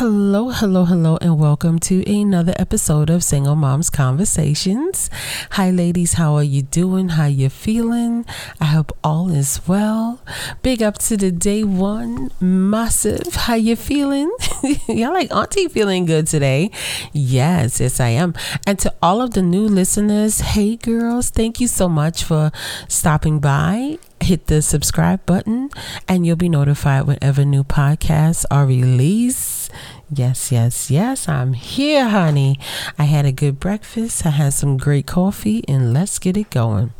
Hello, 0.00 0.48
hello, 0.48 0.86
hello, 0.86 1.18
and 1.20 1.38
welcome 1.38 1.78
to 1.80 2.02
another 2.10 2.54
episode 2.56 3.10
of 3.10 3.22
Single 3.22 3.54
Moms 3.54 3.90
Conversations. 3.90 5.10
Hi, 5.50 5.70
ladies, 5.70 6.14
how 6.14 6.36
are 6.36 6.42
you 6.42 6.62
doing? 6.62 7.10
How 7.10 7.26
you 7.26 7.50
feeling? 7.50 8.24
I 8.62 8.64
hope 8.64 8.96
all 9.04 9.30
is 9.30 9.60
well. 9.68 10.22
Big 10.62 10.82
up 10.82 10.96
to 11.00 11.18
the 11.18 11.30
day 11.30 11.64
one, 11.64 12.30
massive. 12.40 13.34
How 13.34 13.56
you 13.56 13.76
feeling? 13.76 14.34
Y'all 14.88 15.12
like 15.12 15.30
Auntie 15.30 15.68
feeling 15.68 16.06
good 16.06 16.26
today? 16.26 16.70
Yes, 17.12 17.78
yes, 17.78 18.00
I 18.00 18.08
am. 18.08 18.32
And 18.66 18.78
to 18.78 18.94
all 19.02 19.20
of 19.20 19.34
the 19.34 19.42
new 19.42 19.68
listeners, 19.68 20.40
hey 20.40 20.76
girls, 20.76 21.28
thank 21.28 21.60
you 21.60 21.68
so 21.68 21.90
much 21.90 22.24
for 22.24 22.52
stopping 22.88 23.38
by 23.38 23.98
hit 24.20 24.46
the 24.46 24.62
subscribe 24.62 25.24
button 25.26 25.70
and 26.06 26.26
you'll 26.26 26.36
be 26.36 26.48
notified 26.48 27.06
whenever 27.06 27.44
new 27.44 27.64
podcasts 27.64 28.44
are 28.50 28.66
released. 28.66 29.70
Yes, 30.12 30.52
yes, 30.52 30.90
yes, 30.90 31.28
I'm 31.28 31.52
here, 31.52 32.08
honey. 32.08 32.58
I 32.98 33.04
had 33.04 33.24
a 33.24 33.32
good 33.32 33.60
breakfast, 33.60 34.26
I 34.26 34.30
had 34.30 34.52
some 34.52 34.76
great 34.76 35.06
coffee, 35.06 35.64
and 35.68 35.92
let's 35.92 36.18
get 36.18 36.36
it 36.36 36.50
going. 36.50 36.92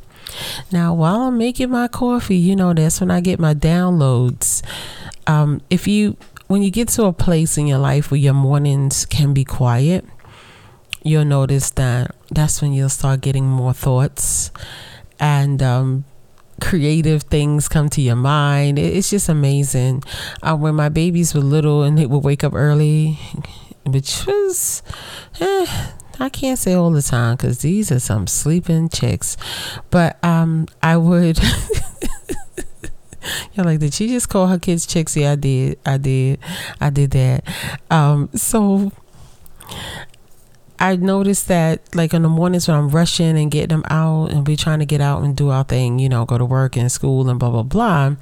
Now, 0.70 0.94
while 0.94 1.22
I'm 1.22 1.38
making 1.38 1.70
my 1.70 1.88
coffee, 1.88 2.36
you 2.36 2.54
know, 2.54 2.72
that's 2.72 3.00
when 3.00 3.10
I 3.10 3.20
get 3.20 3.40
my 3.40 3.54
downloads. 3.54 4.62
Um, 5.26 5.60
if 5.70 5.88
you, 5.88 6.16
when 6.46 6.62
you 6.62 6.70
get 6.70 6.88
to 6.90 7.04
a 7.04 7.12
place 7.12 7.58
in 7.58 7.66
your 7.66 7.78
life 7.78 8.10
where 8.10 8.20
your 8.20 8.34
mornings 8.34 9.06
can 9.06 9.34
be 9.34 9.44
quiet, 9.44 10.04
you'll 11.02 11.24
notice 11.24 11.70
that 11.70 12.14
that's 12.30 12.62
when 12.62 12.72
you'll 12.72 12.88
start 12.88 13.20
getting 13.20 13.46
more 13.46 13.72
thoughts 13.72 14.52
and 15.18 15.62
um, 15.62 16.04
creative 16.60 17.22
things 17.24 17.68
come 17.68 17.88
to 17.90 18.00
your 18.00 18.16
mind. 18.16 18.78
It's 18.78 19.10
just 19.10 19.28
amazing. 19.28 20.02
Uh, 20.42 20.56
when 20.56 20.74
my 20.74 20.88
babies 20.88 21.34
were 21.34 21.40
little 21.40 21.82
and 21.82 21.98
they 21.98 22.06
would 22.06 22.24
wake 22.24 22.44
up 22.44 22.54
early, 22.54 23.18
which 23.84 24.26
was, 24.26 24.82
eh, 25.40 25.66
I 26.18 26.28
can't 26.28 26.58
say 26.58 26.74
all 26.74 26.90
the 26.90 27.02
time 27.02 27.36
because 27.36 27.60
these 27.60 27.90
are 27.90 28.00
some 28.00 28.26
sleeping 28.26 28.88
chicks, 28.88 29.36
but 29.90 30.22
um, 30.24 30.66
I 30.82 30.96
would. 30.96 31.38
You're 33.52 33.66
like, 33.66 33.80
did 33.80 33.92
she 33.94 34.08
just 34.08 34.28
call 34.28 34.46
her 34.46 34.58
kids 34.58 34.86
chicks? 34.86 35.16
Yeah, 35.16 35.32
I 35.32 35.36
did. 35.36 35.78
I 35.84 35.98
did. 35.98 36.38
I 36.80 36.90
did 36.90 37.10
that. 37.12 37.44
Um, 37.90 38.30
so 38.34 38.92
I 40.80 40.96
noticed 40.96 41.48
that 41.48 41.94
like 41.94 42.14
in 42.14 42.22
the 42.22 42.28
mornings 42.28 42.66
when 42.66 42.76
I'm 42.76 42.88
rushing 42.88 43.38
and 43.38 43.50
getting 43.50 43.68
them 43.68 43.84
out 43.90 44.32
and 44.32 44.48
we 44.48 44.56
trying 44.56 44.78
to 44.78 44.86
get 44.86 45.02
out 45.02 45.22
and 45.22 45.36
do 45.36 45.50
our 45.50 45.62
thing, 45.62 45.98
you 45.98 46.08
know, 46.08 46.24
go 46.24 46.38
to 46.38 46.44
work 46.44 46.76
and 46.76 46.90
school 46.90 47.28
and 47.28 47.38
blah 47.38 47.50
blah 47.50 47.62
blah, 47.62 48.16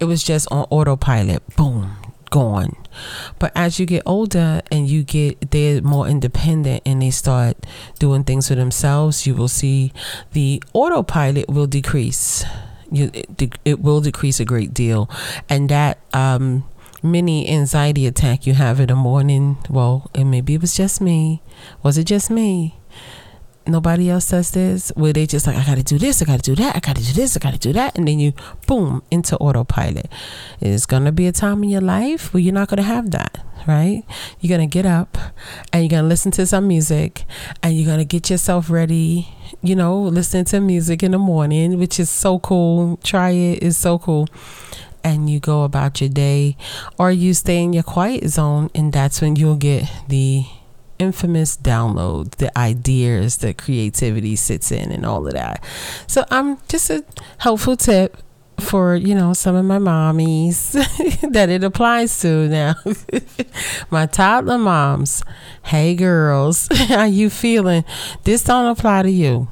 it 0.00 0.06
was 0.06 0.24
just 0.24 0.48
on 0.50 0.66
autopilot. 0.70 1.46
Boom, 1.56 1.96
gone. 2.30 2.74
But 3.38 3.52
as 3.54 3.78
you 3.78 3.86
get 3.86 4.02
older 4.06 4.60
and 4.72 4.88
you 4.90 5.04
get 5.04 5.52
they're 5.52 5.80
more 5.82 6.08
independent 6.08 6.82
and 6.84 7.00
they 7.00 7.10
start 7.10 7.56
doing 8.00 8.24
things 8.24 8.48
for 8.48 8.56
themselves, 8.56 9.24
you 9.26 9.34
will 9.36 9.48
see 9.48 9.92
the 10.32 10.62
autopilot 10.72 11.48
will 11.48 11.68
decrease. 11.68 12.44
You, 12.92 13.08
it, 13.14 13.54
it 13.64 13.80
will 13.80 14.00
decrease 14.00 14.40
a 14.40 14.44
great 14.44 14.74
deal, 14.74 15.08
and 15.48 15.68
that 15.68 16.00
um 16.12 16.64
mini 17.02 17.48
anxiety 17.48 18.06
attack 18.06 18.46
you 18.46 18.54
have 18.54 18.80
in 18.80 18.88
the 18.88 18.94
morning. 18.94 19.58
Well, 19.68 20.10
and 20.14 20.30
maybe 20.30 20.54
it 20.54 20.60
was 20.60 20.74
just 20.74 21.00
me. 21.00 21.42
Was 21.82 21.98
it 21.98 22.04
just 22.04 22.30
me? 22.30 22.76
Nobody 23.66 24.10
else 24.10 24.30
does 24.30 24.50
this. 24.50 24.90
Where 24.96 25.12
they 25.12 25.26
just 25.26 25.46
like, 25.46 25.56
I 25.56 25.64
gotta 25.64 25.82
do 25.82 25.98
this, 25.98 26.20
I 26.22 26.24
gotta 26.24 26.42
do 26.42 26.56
that, 26.56 26.76
I 26.76 26.80
gotta 26.80 27.04
do 27.04 27.12
this, 27.12 27.36
I 27.36 27.40
gotta 27.40 27.58
do 27.58 27.72
that, 27.72 27.96
and 27.96 28.08
then 28.08 28.18
you 28.18 28.32
boom 28.66 29.02
into 29.10 29.36
autopilot. 29.36 30.10
It's 30.60 30.86
gonna 30.86 31.12
be 31.12 31.26
a 31.26 31.32
time 31.32 31.62
in 31.62 31.70
your 31.70 31.80
life 31.80 32.32
where 32.32 32.40
you're 32.40 32.54
not 32.54 32.68
gonna 32.68 32.82
have 32.82 33.10
that, 33.12 33.44
right? 33.68 34.02
You're 34.40 34.56
gonna 34.56 34.66
get 34.66 34.86
up 34.86 35.16
and 35.72 35.84
you're 35.84 35.90
gonna 35.90 36.08
listen 36.08 36.32
to 36.32 36.46
some 36.46 36.68
music 36.68 37.24
and 37.62 37.76
you're 37.76 37.90
gonna 37.90 38.04
get 38.04 38.30
yourself 38.30 38.70
ready, 38.70 39.28
you 39.62 39.76
know, 39.76 40.00
listening 40.00 40.46
to 40.46 40.60
music 40.60 41.02
in 41.02 41.12
the 41.12 41.18
morning, 41.18 41.78
which 41.78 42.00
is 42.00 42.10
so 42.10 42.38
cool. 42.38 42.96
Try 43.04 43.30
it, 43.30 43.62
it's 43.62 43.76
so 43.76 43.98
cool 43.98 44.26
and 45.02 45.28
you 45.30 45.40
go 45.40 45.64
about 45.64 46.00
your 46.00 46.10
day 46.10 46.56
or 46.98 47.10
you 47.10 47.34
stay 47.34 47.62
in 47.62 47.72
your 47.72 47.82
quiet 47.82 48.28
zone 48.28 48.70
and 48.74 48.92
that's 48.92 49.20
when 49.20 49.36
you'll 49.36 49.56
get 49.56 49.90
the 50.08 50.44
infamous 50.98 51.56
download 51.56 52.30
the 52.32 52.58
ideas 52.58 53.38
the 53.38 53.54
creativity 53.54 54.36
sits 54.36 54.70
in 54.70 54.92
and 54.92 55.06
all 55.06 55.26
of 55.26 55.32
that. 55.32 55.62
So 56.06 56.24
i'm 56.30 56.50
um, 56.50 56.58
just 56.68 56.90
a 56.90 57.04
helpful 57.38 57.76
tip 57.76 58.16
for 58.60 58.94
you 58.94 59.14
know 59.14 59.32
some 59.32 59.56
of 59.56 59.64
my 59.64 59.78
mommies 59.78 60.72
that 61.32 61.48
it 61.48 61.64
applies 61.64 62.20
to 62.20 62.48
now. 62.48 62.74
My 63.90 64.06
toddler 64.06 64.58
moms. 64.58 65.22
Hey 65.64 65.94
girls 65.94 66.68
how 66.88 67.04
you 67.04 67.30
feeling? 67.30 67.84
This 68.24 68.44
don't 68.44 68.66
apply 68.66 69.02
to 69.02 69.10
you 69.10 69.48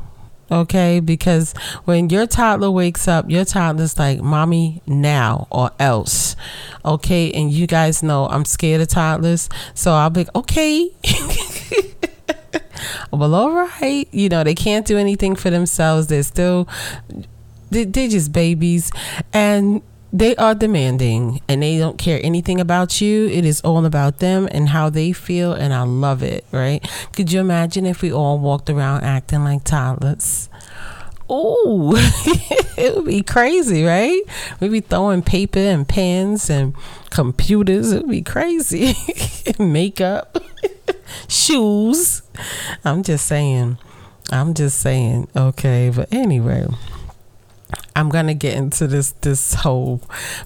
okay? 0.51 1.01
Because 1.01 1.53
when 1.85 2.11
your 2.11 2.27
toddler 2.27 2.71
wakes 2.71 3.09
up 3.09 3.31
your 3.31 3.45
toddler's 3.45 3.99
like 3.99 4.21
mommy 4.21 4.83
now 4.87 5.47
or 5.51 5.71
else 5.79 6.37
okay? 6.85 7.31
And 7.33 7.53
you 7.53 7.67
guys 7.67 8.03
know 8.03 8.27
i'm 8.29 8.45
scared 8.45 8.81
of 8.81 8.89
toddlers. 8.89 9.49
So 9.75 9.93
i'll 9.93 10.11
be 10.11 10.27
okay. 10.35 10.91
Well 13.11 13.35
all 13.35 13.53
right. 13.53 14.09
You 14.13 14.29
know 14.29 14.45
they 14.45 14.55
can't 14.55 14.87
do 14.87 14.99
anything 14.99 15.35
for 15.35 15.51
themselves. 15.51 16.09
They're 16.09 16.23
still 16.23 16.69
they're 17.71 17.87
just 17.87 18.33
babies. 18.33 18.91
And 19.33 19.83
they 20.13 20.35
are 20.37 20.55
demanding 20.55 21.41
and 21.49 21.63
they 21.63 21.79
don't 21.79 21.99
care 21.99 22.21
anything 22.23 22.61
about 22.61 23.01
you. 23.01 23.27
It 23.29 23.45
is 23.45 23.61
all 23.61 23.85
about 23.85 24.19
them 24.19 24.49
and 24.51 24.71
how 24.71 24.89
they 24.89 25.13
feel, 25.13 25.53
and 25.53 25.75
I 25.75 25.83
love 25.83 26.23
it, 26.23 26.45
right? 26.51 26.87
Could 27.13 27.31
you 27.33 27.41
imagine 27.41 27.85
if 27.85 28.01
we 28.03 28.13
all 28.13 28.39
walked 28.39 28.71
around 28.71 29.05
acting 29.05 29.45
like 29.45 29.65
toddlers? 29.65 30.49
Oh, 31.31 31.93
it 32.79 32.97
would 32.97 33.05
be 33.05 33.23
crazy, 33.23 33.85
right? 33.85 34.23
We'd 34.61 34.73
be 34.73 34.81
throwing 34.81 35.23
paper 35.23 35.59
and 35.59 35.87
pens 35.87 36.49
and 36.49 36.75
computers. 37.11 37.93
It 37.93 38.03
would 38.03 38.11
be 38.11 38.23
crazy. 38.23 38.95
Makeup, 39.59 40.39
shoes. 41.29 42.23
I'm 42.83 43.03
just 43.03 43.27
saying. 43.27 43.77
I'm 44.31 44.55
just 44.55 44.81
saying. 44.81 45.29
Okay, 45.37 45.93
but 45.95 46.11
anyway. 46.11 46.67
I'm 47.95 48.09
gonna 48.09 48.35
get 48.35 48.55
into 48.55 48.87
this 48.87 49.13
this 49.21 49.55
whole 49.55 49.99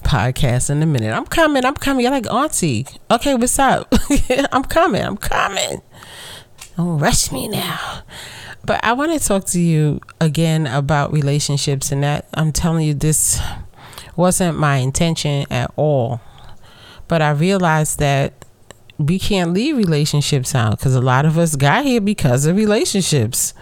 podcast 0.02 0.70
in 0.70 0.82
a 0.82 0.86
minute. 0.86 1.12
I'm 1.12 1.26
coming. 1.26 1.64
I'm 1.64 1.74
coming. 1.74 2.02
You're 2.02 2.12
like 2.12 2.30
auntie. 2.30 2.86
Okay, 3.10 3.34
what's 3.34 3.58
up? 3.58 3.92
I'm 4.52 4.64
coming. 4.64 5.02
I'm 5.02 5.16
coming. 5.16 5.82
Don't 6.76 6.98
rush 6.98 7.30
me 7.30 7.48
now. 7.48 8.02
But 8.64 8.84
I 8.84 8.92
want 8.92 9.12
to 9.12 9.26
talk 9.26 9.44
to 9.46 9.60
you 9.60 10.00
again 10.20 10.66
about 10.66 11.12
relationships, 11.12 11.92
and 11.92 12.02
that 12.02 12.28
I'm 12.34 12.52
telling 12.52 12.86
you 12.86 12.94
this 12.94 13.40
wasn't 14.16 14.58
my 14.58 14.76
intention 14.76 15.46
at 15.50 15.70
all. 15.76 16.20
But 17.08 17.22
I 17.22 17.30
realized 17.30 17.98
that 17.98 18.32
we 18.98 19.18
can't 19.18 19.52
leave 19.52 19.76
relationships 19.76 20.54
out 20.54 20.78
because 20.78 20.94
a 20.94 21.00
lot 21.00 21.26
of 21.26 21.36
us 21.38 21.56
got 21.56 21.84
here 21.84 22.00
because 22.00 22.46
of 22.46 22.56
relationships. 22.56 23.52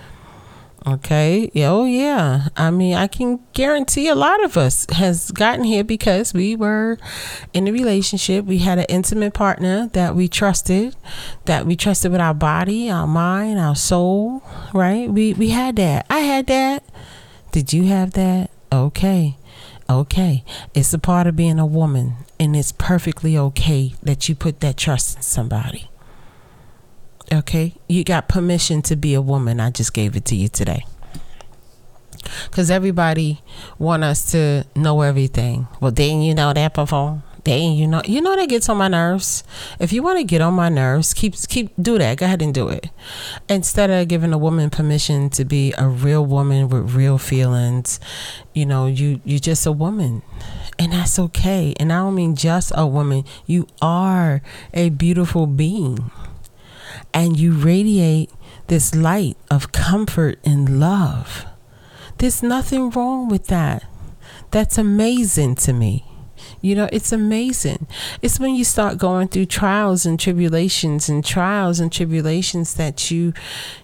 Okay. 0.87 1.51
Oh, 1.57 1.85
yeah. 1.85 2.49
I 2.57 2.71
mean, 2.71 2.95
I 2.95 3.07
can 3.07 3.41
guarantee 3.53 4.09
a 4.09 4.15
lot 4.15 4.43
of 4.43 4.57
us 4.57 4.87
has 4.93 5.31
gotten 5.31 5.65
here 5.65 5.85
because 5.85 6.33
we 6.33 6.57
were 6.57 6.99
in 7.53 7.69
a 7.69 7.73
relationship. 7.73 8.47
We 8.47 8.59
had 8.59 8.79
an 8.79 8.87
intimate 8.89 9.35
partner 9.35 9.89
that 9.93 10.17
we 10.17 10.27
trusted, 10.27 10.97
that 11.45 11.67
we 11.67 11.77
trusted 11.77 12.13
with 12.13 12.21
our 12.21 12.35
body, 12.35 12.91
our 12.91 13.07
mind, 13.07 13.59
our 13.59 13.77
soul. 13.77 14.43
Right. 14.73 15.11
We 15.11 15.35
we 15.35 15.51
had 15.51 15.77
that. 15.77 16.07
I 16.09 16.21
had 16.21 16.47
that. 16.47 16.83
Did 17.53 17.73
you 17.73 17.85
have 17.85 18.13
that? 18.13 18.51
Okay. 18.73 19.37
Okay. 19.89 20.45
It's 20.75 20.95
a 20.95 20.99
part 20.99 21.27
of 21.27 21.37
being 21.37 21.59
a 21.59 21.67
woman, 21.67 22.15
and 22.39 22.57
it's 22.57 22.73
perfectly 22.73 23.37
okay 23.37 23.95
that 24.03 24.29
you 24.29 24.35
put 24.35 24.61
that 24.61 24.79
trust 24.79 25.17
in 25.17 25.23
somebody. 25.23 25.90
Okay, 27.33 27.75
you 27.89 28.03
got 28.03 28.29
permission 28.29 28.83
to 28.83 28.97
be 28.97 29.15
a 29.15 29.23
woman. 29.23 29.61
I 29.61 29.71
just 29.71 29.95
gave 29.95 30.17
it 30.17 30.25
to 30.27 30.35
you 30.35 30.49
today. 30.49 30.85
Cause 32.51 32.71
everybody 32.71 33.41
want 33.79 34.03
us 34.03 34.33
to 34.33 34.65
know 34.75 35.03
everything. 35.03 35.69
Well, 35.81 35.93
didn't 35.93 36.23
you 36.23 36.35
know 36.35 36.53
that 36.53 36.75
before? 36.75 37.23
Didn't 37.45 37.77
you 37.77 37.87
know? 37.87 38.03
You 38.05 38.21
know 38.21 38.37
that 38.37 38.49
gets 38.49 38.69
on 38.69 38.77
my 38.77 38.89
nerves. 38.89 39.45
If 39.79 39.93
you 39.93 40.03
want 40.03 40.19
to 40.19 40.25
get 40.25 40.41
on 40.41 40.55
my 40.55 40.69
nerves, 40.69 41.15
keep 41.15 41.35
keep 41.49 41.71
do 41.81 41.99
that. 41.99 42.19
Go 42.19 42.27
ahead 42.27 42.43
and 42.43 42.53
do 42.53 42.69
it. 42.69 42.91
Instead 43.49 43.91
of 43.91 44.09
giving 44.09 44.33
a 44.33 44.39
woman 44.39 44.69
permission 44.69 45.31
to 45.31 45.45
be 45.45 45.73
a 45.79 45.89
real 45.89 46.27
woman 46.27 46.69
with 46.69 46.95
real 46.95 47.17
feelings, 47.17 48.01
you 48.55 48.67
know, 48.67 48.87
you 48.87 49.21
you're 49.25 49.39
just 49.39 49.67
a 49.67 49.73
woman 49.73 50.23
and 50.79 50.93
that's 50.93 51.19
okay. 51.19 51.75
And 51.79 51.93
I 51.93 51.99
don't 51.99 52.15
mean 52.15 52.35
just 52.35 52.73
a 52.75 52.87
woman. 52.87 53.25
You 53.47 53.67
are 53.81 54.43
a 54.75 54.91
beautiful 54.91 55.47
being 55.47 56.11
and 57.13 57.39
you 57.39 57.53
radiate 57.53 58.31
this 58.69 58.95
light 58.95 59.37
of 59.51 59.73
comfort 59.73 60.39
and 60.45 60.81
love. 60.81 61.47
There's 62.19 62.43
nothing 62.43 62.91
wrong 62.91 63.29
with 63.29 63.47
that. 63.47 63.85
That's 64.51 64.79
amazing 64.79 65.55
to 65.57 65.73
me. 65.73 66.05
You 66.61 66.75
know, 66.75 66.89
it's 66.93 67.13
amazing. 67.13 67.87
It's 68.23 68.39
when 68.39 68.55
you 68.55 68.65
start 68.65 68.99
going 68.99 69.29
through 69.29 69.47
trials 69.47 70.05
and 70.05 70.19
tribulations 70.19 71.09
and 71.09 71.25
trials 71.25 71.81
and 71.81 71.93
tribulations 71.93 72.75
that 72.75 73.11
you 73.11 73.33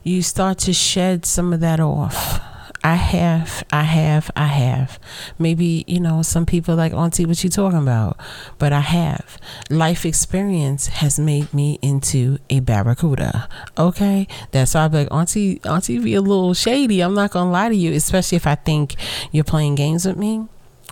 you 0.03 0.23
start 0.23 0.59
to 0.59 0.73
shed 0.73 1.25
some 1.25 1.53
of 1.53 1.61
that 1.61 1.81
off. 1.81 2.41
I 2.87 2.95
have, 2.95 3.65
I 3.73 3.83
have, 3.83 4.31
I 4.37 4.47
have. 4.47 5.01
Maybe, 5.41 5.83
you 5.89 5.99
know, 5.99 6.23
some 6.23 6.47
people 6.47 6.77
like, 6.77 6.93
Auntie, 6.93 7.27
what 7.27 7.43
you 7.43 7.51
talking 7.51 7.81
about? 7.81 8.17
But 8.59 8.73
I 8.73 8.79
have. 8.79 9.39
Life 9.69 10.07
experience 10.07 10.87
has 10.87 11.19
made 11.19 11.53
me 11.53 11.81
into 11.83 12.39
a 12.49 12.61
barracuda. 12.61 13.49
Okay? 13.77 14.29
That's 14.53 14.75
why 14.75 14.85
I'm 14.85 14.93
like, 14.93 15.09
Auntie, 15.11 15.61
Auntie 15.65 15.99
be 15.99 16.15
a 16.15 16.21
little 16.21 16.55
shady. 16.55 17.01
I'm 17.01 17.15
not 17.15 17.33
gonna 17.33 17.51
lie 17.51 17.71
to 17.71 17.75
you, 17.75 17.93
especially 17.93 18.37
if 18.37 18.47
I 18.47 18.55
think 18.55 18.95
you're 19.33 19.43
playing 19.43 19.75
games 19.75 20.07
with 20.07 20.17
me. 20.17 20.47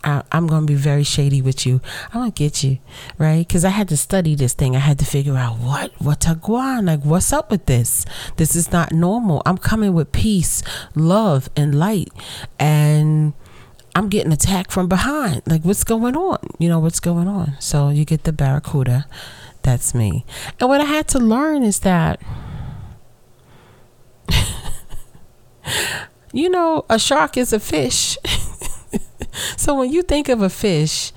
I, 0.05 0.23
am 0.33 0.47
going 0.47 0.62
to 0.62 0.67
be 0.67 0.75
very 0.75 1.03
shady 1.03 1.41
with 1.41 1.65
you. 1.65 1.81
I'm 2.12 2.21
going 2.21 2.33
to 2.33 2.39
get 2.39 2.62
you, 2.62 2.79
right? 3.17 3.47
Because 3.47 3.65
I 3.65 3.71
had 3.71 3.89
to 3.89 3.97
study 3.97 4.35
this 4.35 4.53
thing. 4.53 4.77
I 4.77 4.81
had 4.81 4.99
to 4.99 5.05
figure 5.05 5.37
out 5.37 5.59
what, 5.59 5.93
what 6.01 6.21
to 6.23 6.39
go 6.41 6.56
on. 6.56 6.87
Like, 6.87 7.01
what's 7.05 7.33
up 7.33 7.51
with 7.51 7.65
this? 7.67 8.05
This 8.37 8.55
is 8.55 8.71
not 8.71 8.93
normal. 8.93 9.43
I'm 9.47 9.56
coming 9.56 9.95
with 9.95 10.12
peace, 10.12 10.62
love, 10.95 11.49
and 11.56 11.79
light. 11.79 12.11
And 12.59 13.33
I'm 13.97 14.09
getting 14.09 14.33
attacked 14.33 14.73
from 14.73 14.89
behind. 14.89 15.43
Like, 15.47 15.62
what's 15.65 15.85
going 15.85 16.17
on? 16.17 16.39
You 16.59 16.69
know, 16.69 16.81
what's 16.81 17.00
going 17.00 17.27
on? 17.27 17.57
So 17.59 17.89
you 17.89 18.05
get 18.05 18.25
the 18.25 18.33
barracuda. 18.33 19.07
That's 19.62 19.95
me. 19.95 20.27
And 20.61 20.69
what 20.69 20.83
I 20.83 20.85
had 20.85 21.09
to 21.09 21.19
learn 21.19 21.62
is 21.62 21.81
that. 21.81 22.21
you 26.33 26.50
know, 26.50 26.85
a 26.91 26.99
shark 26.99 27.39
is 27.39 27.55
a 27.55 27.61
fish. 27.61 28.19
so 29.64 29.75
when 29.75 29.90
you 29.90 30.02
think 30.02 30.28
of 30.28 30.43
a 30.43 30.50
fish, 30.50 31.11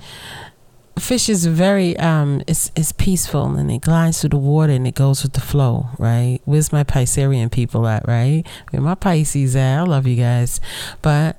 fish 0.98 1.28
is 1.28 1.44
very 1.44 1.94
um 1.98 2.42
it's 2.46 2.72
it's 2.74 2.92
peaceful 2.92 3.54
and 3.56 3.70
it 3.70 3.82
glides 3.82 4.22
through 4.22 4.30
the 4.30 4.38
water 4.38 4.72
and 4.72 4.86
it 4.86 4.94
goes 4.94 5.22
with 5.22 5.34
the 5.34 5.40
flow, 5.42 5.90
right? 5.98 6.40
Where's 6.46 6.72
my 6.72 6.82
Piscean 6.82 7.52
people 7.52 7.86
at, 7.86 8.08
right? 8.08 8.44
Where 8.70 8.80
my 8.80 8.94
Pisces 8.94 9.54
at? 9.54 9.80
I 9.80 9.82
love 9.82 10.06
you 10.06 10.16
guys. 10.16 10.62
But 11.02 11.36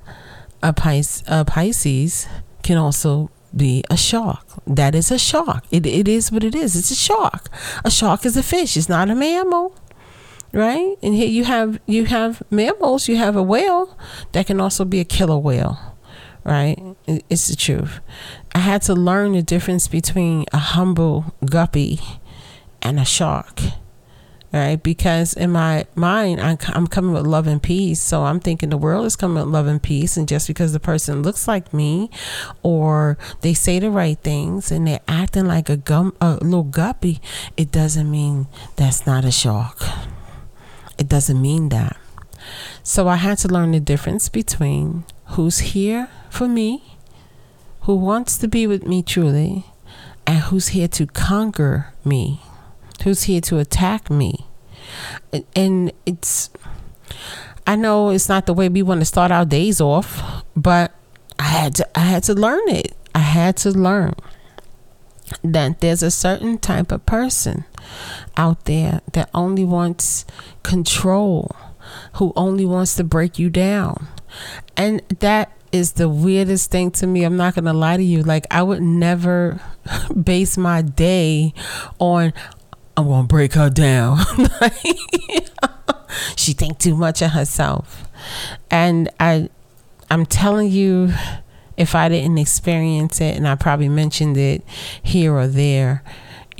a 0.62 0.72
Pis 0.72 1.24
a 1.26 1.44
Pisces 1.44 2.28
can 2.62 2.78
also 2.78 3.28
be 3.56 3.82
a 3.90 3.96
shark. 3.96 4.46
That 4.64 4.94
is 4.94 5.10
a 5.10 5.18
shark. 5.18 5.64
It 5.72 5.86
it 5.86 6.06
is 6.06 6.30
what 6.30 6.44
it 6.44 6.54
is. 6.54 6.76
It's 6.76 6.92
a 6.92 6.94
shark. 6.94 7.48
A 7.84 7.90
shark 7.90 8.24
is 8.24 8.36
a 8.36 8.42
fish. 8.44 8.76
It's 8.76 8.88
not 8.88 9.10
a 9.10 9.16
mammal. 9.16 9.74
Right? 10.52 10.94
And 11.02 11.12
here 11.14 11.28
you 11.28 11.42
have 11.42 11.80
you 11.86 12.04
have 12.04 12.40
mammals, 12.50 13.08
you 13.08 13.16
have 13.16 13.34
a 13.34 13.42
whale 13.42 13.98
that 14.30 14.46
can 14.46 14.60
also 14.60 14.84
be 14.84 15.00
a 15.00 15.04
killer 15.04 15.38
whale 15.38 15.89
right? 16.44 16.96
It's 17.06 17.48
the 17.48 17.56
truth. 17.56 18.00
I 18.54 18.60
had 18.60 18.82
to 18.82 18.94
learn 18.94 19.32
the 19.32 19.42
difference 19.42 19.88
between 19.88 20.46
a 20.52 20.58
humble 20.58 21.34
guppy 21.44 22.00
and 22.82 22.98
a 22.98 23.04
shark, 23.04 23.60
right? 24.52 24.82
Because 24.82 25.34
in 25.34 25.50
my 25.50 25.86
mind, 25.94 26.40
I'm 26.40 26.86
coming 26.86 27.12
with 27.12 27.26
love 27.26 27.46
and 27.46 27.62
peace. 27.62 28.00
So 28.00 28.24
I'm 28.24 28.40
thinking 28.40 28.70
the 28.70 28.78
world 28.78 29.06
is 29.06 29.16
coming 29.16 29.44
with 29.44 29.52
love 29.52 29.66
and 29.66 29.82
peace. 29.82 30.16
And 30.16 30.26
just 30.26 30.48
because 30.48 30.72
the 30.72 30.80
person 30.80 31.22
looks 31.22 31.46
like 31.46 31.72
me 31.74 32.10
or 32.62 33.18
they 33.42 33.54
say 33.54 33.78
the 33.78 33.90
right 33.90 34.18
things 34.18 34.70
and 34.70 34.86
they're 34.86 35.00
acting 35.06 35.46
like 35.46 35.68
a, 35.68 35.76
gum, 35.76 36.14
a 36.20 36.34
little 36.34 36.62
guppy, 36.64 37.20
it 37.56 37.70
doesn't 37.70 38.10
mean 38.10 38.46
that's 38.76 39.06
not 39.06 39.24
a 39.24 39.30
shark. 39.30 39.82
It 40.98 41.08
doesn't 41.08 41.40
mean 41.40 41.68
that. 41.70 41.96
So 42.82 43.08
I 43.08 43.16
had 43.16 43.38
to 43.38 43.48
learn 43.48 43.72
the 43.72 43.80
difference 43.80 44.28
between 44.28 45.04
who's 45.26 45.58
here 45.58 46.08
for 46.30 46.48
me, 46.48 46.96
who 47.82 47.94
wants 47.94 48.38
to 48.38 48.48
be 48.48 48.66
with 48.66 48.86
me 48.86 49.02
truly, 49.02 49.66
and 50.26 50.38
who's 50.38 50.68
here 50.68 50.88
to 50.88 51.06
conquer 51.06 51.92
me, 52.04 52.40
who's 53.02 53.24
here 53.24 53.40
to 53.42 53.58
attack 53.58 54.10
me. 54.10 54.46
And 55.54 55.92
it's, 56.06 56.50
I 57.66 57.76
know 57.76 58.10
it's 58.10 58.28
not 58.28 58.46
the 58.46 58.54
way 58.54 58.68
we 58.68 58.82
want 58.82 59.00
to 59.00 59.04
start 59.04 59.30
our 59.30 59.44
days 59.44 59.80
off, 59.80 60.44
but 60.56 60.92
I 61.38 61.44
had 61.44 61.74
to, 61.76 61.98
I 61.98 62.00
had 62.00 62.22
to 62.24 62.34
learn 62.34 62.68
it. 62.68 62.94
I 63.14 63.20
had 63.20 63.56
to 63.58 63.70
learn 63.70 64.14
that 65.42 65.80
there's 65.80 66.02
a 66.02 66.10
certain 66.10 66.58
type 66.58 66.92
of 66.92 67.06
person 67.06 67.64
out 68.36 68.64
there 68.64 69.00
that 69.12 69.30
only 69.34 69.64
wants 69.64 70.24
control, 70.62 71.54
who 72.14 72.32
only 72.36 72.64
wants 72.66 72.94
to 72.96 73.04
break 73.04 73.38
you 73.38 73.50
down. 73.50 74.08
And 74.76 75.02
that 75.20 75.52
is 75.72 75.92
the 75.92 76.08
weirdest 76.08 76.70
thing 76.70 76.90
to 76.92 77.06
me. 77.06 77.24
I'm 77.24 77.36
not 77.36 77.54
gonna 77.54 77.72
lie 77.72 77.96
to 77.96 78.02
you. 78.02 78.22
Like 78.22 78.46
I 78.50 78.62
would 78.62 78.82
never 78.82 79.60
base 80.22 80.56
my 80.56 80.82
day 80.82 81.54
on 81.98 82.32
I'm 82.96 83.08
gonna 83.08 83.26
break 83.26 83.54
her 83.54 83.70
down. 83.70 84.18
she 86.36 86.52
think 86.52 86.78
too 86.78 86.96
much 86.96 87.22
of 87.22 87.30
herself. 87.30 88.08
And 88.70 89.08
I 89.18 89.48
I'm 90.10 90.26
telling 90.26 90.70
you, 90.70 91.12
if 91.76 91.94
I 91.94 92.08
didn't 92.08 92.38
experience 92.38 93.20
it 93.20 93.36
and 93.36 93.46
I 93.46 93.54
probably 93.54 93.88
mentioned 93.88 94.36
it 94.36 94.62
here 95.02 95.34
or 95.34 95.46
there, 95.46 96.02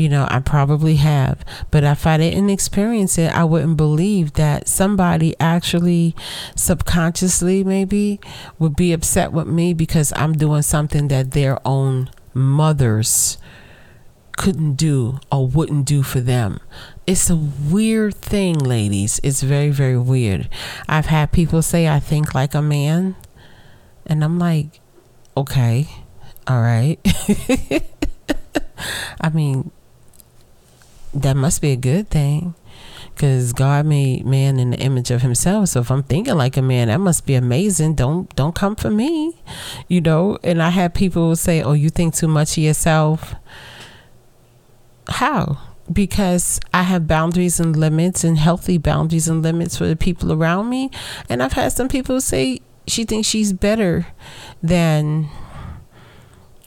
you 0.00 0.08
know, 0.08 0.26
I 0.30 0.40
probably 0.40 0.96
have. 0.96 1.44
But 1.70 1.84
if 1.84 2.06
I 2.06 2.16
didn't 2.16 2.48
experience 2.48 3.18
it, 3.18 3.30
I 3.36 3.44
wouldn't 3.44 3.76
believe 3.76 4.32
that 4.32 4.66
somebody 4.66 5.34
actually 5.38 6.16
subconsciously 6.56 7.62
maybe 7.64 8.18
would 8.58 8.74
be 8.76 8.94
upset 8.94 9.30
with 9.30 9.46
me 9.46 9.74
because 9.74 10.10
I'm 10.16 10.32
doing 10.32 10.62
something 10.62 11.08
that 11.08 11.32
their 11.32 11.58
own 11.68 12.08
mothers 12.32 13.36
couldn't 14.38 14.76
do 14.76 15.20
or 15.30 15.46
wouldn't 15.46 15.84
do 15.84 16.02
for 16.02 16.20
them. 16.20 16.60
It's 17.06 17.28
a 17.28 17.36
weird 17.36 18.14
thing, 18.14 18.58
ladies. 18.58 19.20
It's 19.22 19.42
very, 19.42 19.68
very 19.68 19.98
weird. 19.98 20.48
I've 20.88 21.06
had 21.06 21.30
people 21.30 21.60
say 21.60 21.86
I 21.86 22.00
think 22.00 22.34
like 22.34 22.54
a 22.54 22.62
man, 22.62 23.16
and 24.06 24.24
I'm 24.24 24.38
like, 24.38 24.80
okay, 25.36 25.88
all 26.46 26.62
right. 26.62 26.98
I 29.20 29.28
mean, 29.28 29.70
that 31.12 31.36
must 31.36 31.60
be 31.60 31.72
a 31.72 31.76
good 31.76 32.08
thing 32.08 32.54
because 33.14 33.52
God 33.52 33.84
made 33.86 34.24
man 34.24 34.58
in 34.58 34.70
the 34.70 34.78
image 34.78 35.10
of 35.10 35.22
himself. 35.22 35.68
So 35.68 35.80
if 35.80 35.90
I'm 35.90 36.02
thinking 36.02 36.36
like 36.36 36.56
a 36.56 36.62
man, 36.62 36.88
that 36.88 37.00
must 37.00 37.26
be 37.26 37.34
amazing. 37.34 37.94
Don't 37.94 38.34
don't 38.36 38.54
come 38.54 38.76
for 38.76 38.90
me. 38.90 39.42
You 39.88 40.00
know, 40.00 40.38
and 40.42 40.62
I 40.62 40.70
had 40.70 40.94
people 40.94 41.36
say, 41.36 41.62
Oh, 41.62 41.72
you 41.72 41.90
think 41.90 42.14
too 42.14 42.28
much 42.28 42.56
of 42.56 42.64
yourself. 42.64 43.34
How? 45.08 45.58
Because 45.92 46.60
I 46.72 46.84
have 46.84 47.06
boundaries 47.06 47.58
and 47.58 47.76
limits 47.76 48.22
and 48.22 48.38
healthy 48.38 48.78
boundaries 48.78 49.28
and 49.28 49.42
limits 49.42 49.76
for 49.76 49.86
the 49.86 49.96
people 49.96 50.32
around 50.32 50.70
me. 50.70 50.90
And 51.28 51.42
I've 51.42 51.52
had 51.52 51.72
some 51.72 51.88
people 51.88 52.20
say 52.20 52.60
she 52.86 53.04
thinks 53.04 53.28
she's 53.28 53.52
better 53.52 54.06
than 54.62 55.28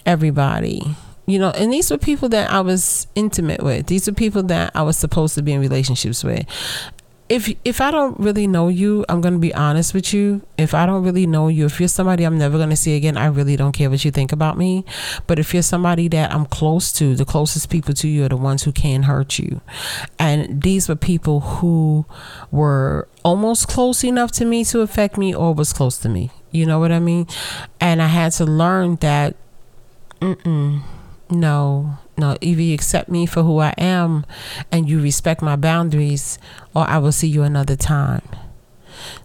everybody 0.05 0.95
you 1.25 1.39
know 1.39 1.51
and 1.51 1.71
these 1.71 1.89
were 1.89 1.97
people 1.97 2.29
that 2.29 2.49
i 2.51 2.59
was 2.59 3.07
intimate 3.15 3.63
with. 3.63 3.87
These 3.87 4.07
were 4.07 4.13
people 4.13 4.43
that 4.43 4.71
i 4.75 4.81
was 4.81 4.97
supposed 4.97 5.35
to 5.35 5.41
be 5.41 5.53
in 5.53 5.61
relationships 5.61 6.23
with. 6.23 6.45
If 7.29 7.49
if 7.63 7.79
i 7.79 7.89
don't 7.89 8.19
really 8.19 8.47
know 8.47 8.67
you 8.67 9.05
i'm 9.07 9.21
to 9.21 9.37
be 9.37 9.53
honest 9.53 9.93
with 9.93 10.13
you. 10.13 10.41
If 10.57 10.73
i 10.73 10.85
don't 10.85 11.03
really 11.03 11.25
know 11.25 11.47
you 11.47 11.65
if 11.65 11.79
you're 11.79 11.87
somebody 11.87 12.25
i'm 12.25 12.37
never 12.37 12.57
to 12.57 12.75
see 12.75 12.95
again 12.97 13.15
i 13.15 13.27
really 13.27 13.55
don't 13.55 13.71
care 13.71 13.89
what 13.89 14.03
you 14.03 14.11
think 14.11 14.33
about 14.33 14.57
me. 14.57 14.83
But 15.25 15.39
if 15.39 15.53
you're 15.53 15.63
somebody 15.63 16.09
that 16.09 16.33
i'm 16.33 16.45
close 16.45 16.91
to 16.93 17.15
the 17.15 17.25
closest 17.25 17.69
people 17.69 17.93
to 17.95 18.07
you 18.07 18.25
are 18.25 18.29
the 18.29 18.37
ones 18.37 18.63
who 18.63 18.73
can 18.73 19.03
hurt 19.03 19.39
you. 19.39 19.61
And 20.19 20.61
these 20.61 20.89
were 20.89 20.97
people 20.97 21.39
who 21.39 22.05
were 22.51 23.07
almost 23.23 23.69
close 23.69 24.03
enough 24.03 24.31
to 24.33 24.45
me 24.45 24.65
to 24.65 24.81
affect 24.81 25.17
me 25.17 25.33
or 25.33 25.53
was 25.53 25.71
close 25.71 25.97
to 25.99 26.09
me. 26.09 26.31
You 26.51 26.65
know 26.65 26.79
what 26.79 26.91
i 26.91 26.99
mean? 26.99 27.27
And 27.79 28.01
i 28.01 28.07
had 28.07 28.33
to 28.33 28.45
learn 28.45 28.97
that 28.97 29.37
mm-mm 30.19 30.83
no, 31.39 31.97
no. 32.17 32.37
Either 32.41 32.61
you 32.61 32.73
accept 32.73 33.09
me 33.09 33.25
for 33.25 33.43
who 33.43 33.59
I 33.59 33.73
am 33.77 34.25
and 34.71 34.87
you 34.87 35.01
respect 35.01 35.41
my 35.41 35.55
boundaries, 35.55 36.37
or 36.73 36.87
I 36.87 36.97
will 36.99 37.11
see 37.11 37.27
you 37.27 37.43
another 37.43 37.75
time. 37.75 38.21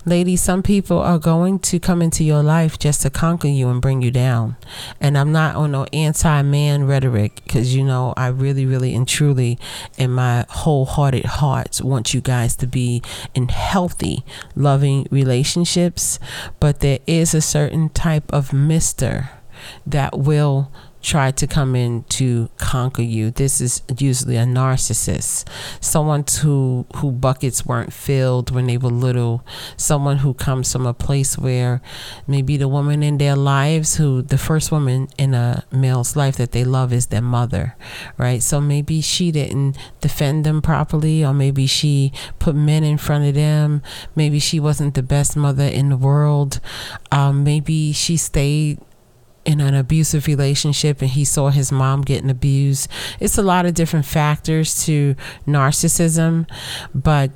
Ladies, 0.04 0.42
some 0.42 0.62
people 0.62 0.98
are 0.98 1.18
going 1.18 1.58
to 1.60 1.78
come 1.78 2.02
into 2.02 2.24
your 2.24 2.42
life 2.42 2.78
just 2.78 3.02
to 3.02 3.10
conquer 3.10 3.48
you 3.48 3.68
and 3.68 3.82
bring 3.82 4.02
you 4.02 4.10
down. 4.10 4.56
And 5.00 5.16
I'm 5.16 5.30
not 5.30 5.56
on 5.56 5.72
no 5.72 5.84
anti 5.92 6.42
man 6.42 6.84
rhetoric 6.86 7.42
because, 7.44 7.74
you 7.74 7.84
know, 7.84 8.14
I 8.16 8.28
really, 8.28 8.66
really 8.66 8.94
and 8.94 9.06
truly, 9.06 9.58
in 9.96 10.10
my 10.10 10.46
wholehearted 10.48 11.26
heart, 11.26 11.80
want 11.82 12.14
you 12.14 12.20
guys 12.20 12.56
to 12.56 12.66
be 12.66 13.02
in 13.34 13.48
healthy, 13.48 14.24
loving 14.56 15.06
relationships. 15.10 16.18
But 16.58 16.80
there 16.80 17.00
is 17.06 17.34
a 17.34 17.40
certain 17.40 17.90
type 17.90 18.32
of 18.32 18.52
mister 18.52 19.30
that 19.86 20.18
will 20.18 20.72
try 21.02 21.30
to 21.30 21.46
come 21.46 21.76
in 21.76 22.04
to 22.04 22.48
conquer 22.58 23.02
you. 23.02 23.30
This 23.30 23.60
is 23.60 23.82
usually 23.98 24.36
a 24.36 24.44
narcissist, 24.44 25.48
someone 25.80 26.24
who 26.42 26.86
who 26.96 27.12
buckets 27.12 27.64
weren't 27.64 27.92
filled 27.92 28.50
when 28.50 28.66
they 28.66 28.76
were 28.76 28.90
little, 28.90 29.44
someone 29.76 30.18
who 30.18 30.34
comes 30.34 30.72
from 30.72 30.86
a 30.86 30.94
place 30.94 31.38
where 31.38 31.80
maybe 32.26 32.56
the 32.56 32.68
woman 32.68 33.02
in 33.02 33.18
their 33.18 33.36
lives 33.36 33.96
who 33.96 34.22
the 34.22 34.38
first 34.38 34.72
woman 34.72 35.08
in 35.16 35.34
a 35.34 35.64
male's 35.70 36.16
life 36.16 36.36
that 36.36 36.52
they 36.52 36.64
love 36.64 36.92
is 36.92 37.06
their 37.06 37.22
mother, 37.22 37.76
right? 38.16 38.42
So 38.42 38.60
maybe 38.60 39.00
she 39.00 39.30
didn't 39.30 39.76
defend 40.00 40.44
them 40.44 40.62
properly 40.62 41.24
or 41.24 41.32
maybe 41.32 41.66
she 41.66 42.12
put 42.38 42.54
men 42.54 42.84
in 42.84 42.98
front 42.98 43.24
of 43.26 43.34
them. 43.34 43.82
Maybe 44.16 44.38
she 44.38 44.60
wasn't 44.60 44.94
the 44.94 45.02
best 45.02 45.36
mother 45.36 45.64
in 45.64 45.90
the 45.90 45.96
world. 45.96 46.60
Um, 47.12 47.44
maybe 47.44 47.92
she 47.92 48.16
stayed 48.16 48.78
in 49.48 49.62
an 49.62 49.74
abusive 49.74 50.26
relationship 50.26 51.00
and 51.00 51.10
he 51.10 51.24
saw 51.24 51.48
his 51.48 51.72
mom 51.72 52.02
getting 52.02 52.28
abused. 52.28 52.86
It's 53.18 53.38
a 53.38 53.42
lot 53.42 53.64
of 53.64 53.72
different 53.72 54.04
factors 54.04 54.84
to 54.84 55.16
narcissism, 55.46 56.46
but 56.94 57.30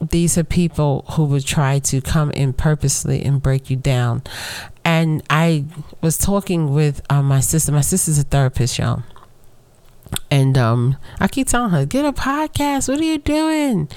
these 0.00 0.38
are 0.38 0.44
people 0.44 1.04
who 1.10 1.26
would 1.26 1.44
try 1.44 1.80
to 1.80 2.00
come 2.00 2.30
in 2.30 2.54
purposely 2.54 3.22
and 3.22 3.42
break 3.42 3.68
you 3.68 3.76
down. 3.76 4.22
And 4.86 5.22
I 5.28 5.66
was 6.00 6.16
talking 6.16 6.72
with 6.72 7.02
uh, 7.10 7.20
my 7.22 7.40
sister. 7.40 7.72
My 7.72 7.82
sister's 7.82 8.18
a 8.18 8.22
therapist, 8.22 8.78
y'all. 8.78 9.02
And 10.30 10.56
um, 10.56 10.96
I 11.20 11.28
keep 11.28 11.48
telling 11.48 11.72
her, 11.72 11.84
get 11.84 12.06
a 12.06 12.12
podcast. 12.12 12.88
What 12.88 13.00
are 13.00 13.04
you 13.04 13.18
doing? 13.18 13.90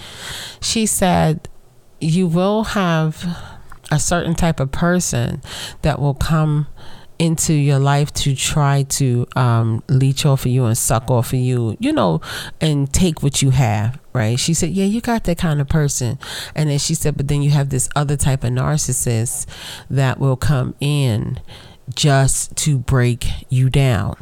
She 0.60 0.86
said, 0.86 1.48
you 2.02 2.28
will 2.28 2.66
have 2.66 3.26
a 3.90 4.00
certain 4.00 4.36
type 4.36 4.60
of 4.60 4.74
person 4.74 5.42
that 5.82 6.02
will 6.02 6.16
come 6.16 6.68
into 7.22 7.54
your 7.54 7.78
life 7.78 8.12
to 8.12 8.36
try 8.36 8.82
to 8.82 9.28
um, 9.36 9.84
leech 9.88 10.26
off 10.26 10.44
of 10.44 10.52
you 10.52 10.66
and 10.66 10.76
suck 10.76 11.12
off 11.12 11.34
of 11.34 11.40
you, 11.40 11.78
you 11.80 11.94
know, 11.94 12.20
and 12.60 12.92
take 12.92 13.22
what 13.22 13.44
you 13.44 13.52
have, 13.52 14.00
right? 14.12 14.40
She 14.40 14.56
said, 14.56 14.72
Yeah, 14.72 14.86
you 14.86 15.02
got 15.02 15.26
that 15.26 15.38
kind 15.38 15.62
of 15.62 15.70
person. 15.70 16.18
And 16.56 16.72
then 16.72 16.80
she 16.80 16.96
said, 16.96 17.16
But 17.16 17.28
then 17.28 17.44
you 17.44 17.52
have 17.52 17.70
this 17.70 17.88
other 17.96 18.18
type 18.18 18.44
of 18.44 18.50
narcissist 18.50 19.46
that 19.88 20.18
will 20.20 20.36
come 20.36 20.74
in 20.80 21.40
just 21.96 22.56
to 22.58 22.78
break 22.78 23.28
you 23.50 23.70
down. 23.70 24.16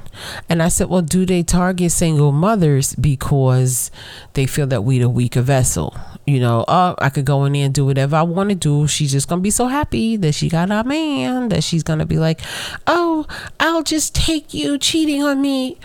And 0.47 0.61
I 0.61 0.67
said, 0.67 0.89
Well, 0.89 1.01
do 1.01 1.25
they 1.25 1.43
target 1.43 1.91
single 1.91 2.31
mothers 2.31 2.95
because 2.95 3.91
they 4.33 4.45
feel 4.45 4.67
that 4.67 4.83
we're 4.83 5.01
the 5.01 5.09
weaker 5.09 5.41
vessel? 5.41 5.95
You 6.25 6.39
know, 6.39 6.65
oh, 6.67 6.95
I 6.99 7.09
could 7.09 7.25
go 7.25 7.45
in 7.45 7.53
there 7.53 7.65
and 7.65 7.73
do 7.73 7.85
whatever 7.85 8.15
I 8.15 8.21
want 8.21 8.49
to 8.49 8.55
do. 8.55 8.87
She's 8.87 9.11
just 9.11 9.27
gonna 9.27 9.41
be 9.41 9.51
so 9.51 9.67
happy 9.67 10.15
that 10.17 10.33
she 10.33 10.49
got 10.49 10.71
a 10.71 10.83
man 10.83 11.49
that 11.49 11.63
she's 11.63 11.83
gonna 11.83 12.05
be 12.05 12.17
like, 12.17 12.41
Oh, 12.87 13.25
I'll 13.59 13.83
just 13.83 14.13
take 14.15 14.53
you 14.53 14.77
cheating 14.77 15.23
on 15.23 15.41
me 15.41 15.77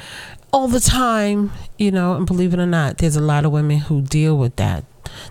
all 0.53 0.69
the 0.69 0.81
time, 0.81 1.51
you 1.79 1.91
know, 1.91 2.15
and 2.15 2.27
believe 2.27 2.55
it 2.55 2.61
or 2.61 2.67
not, 2.67 2.99
there's 2.99 3.17
a 3.17 3.21
lot 3.21 3.45
of 3.45 3.51
women 3.51 3.79
who 3.79 4.03
deal 4.03 4.39
with 4.39 4.55
that. 4.57 4.85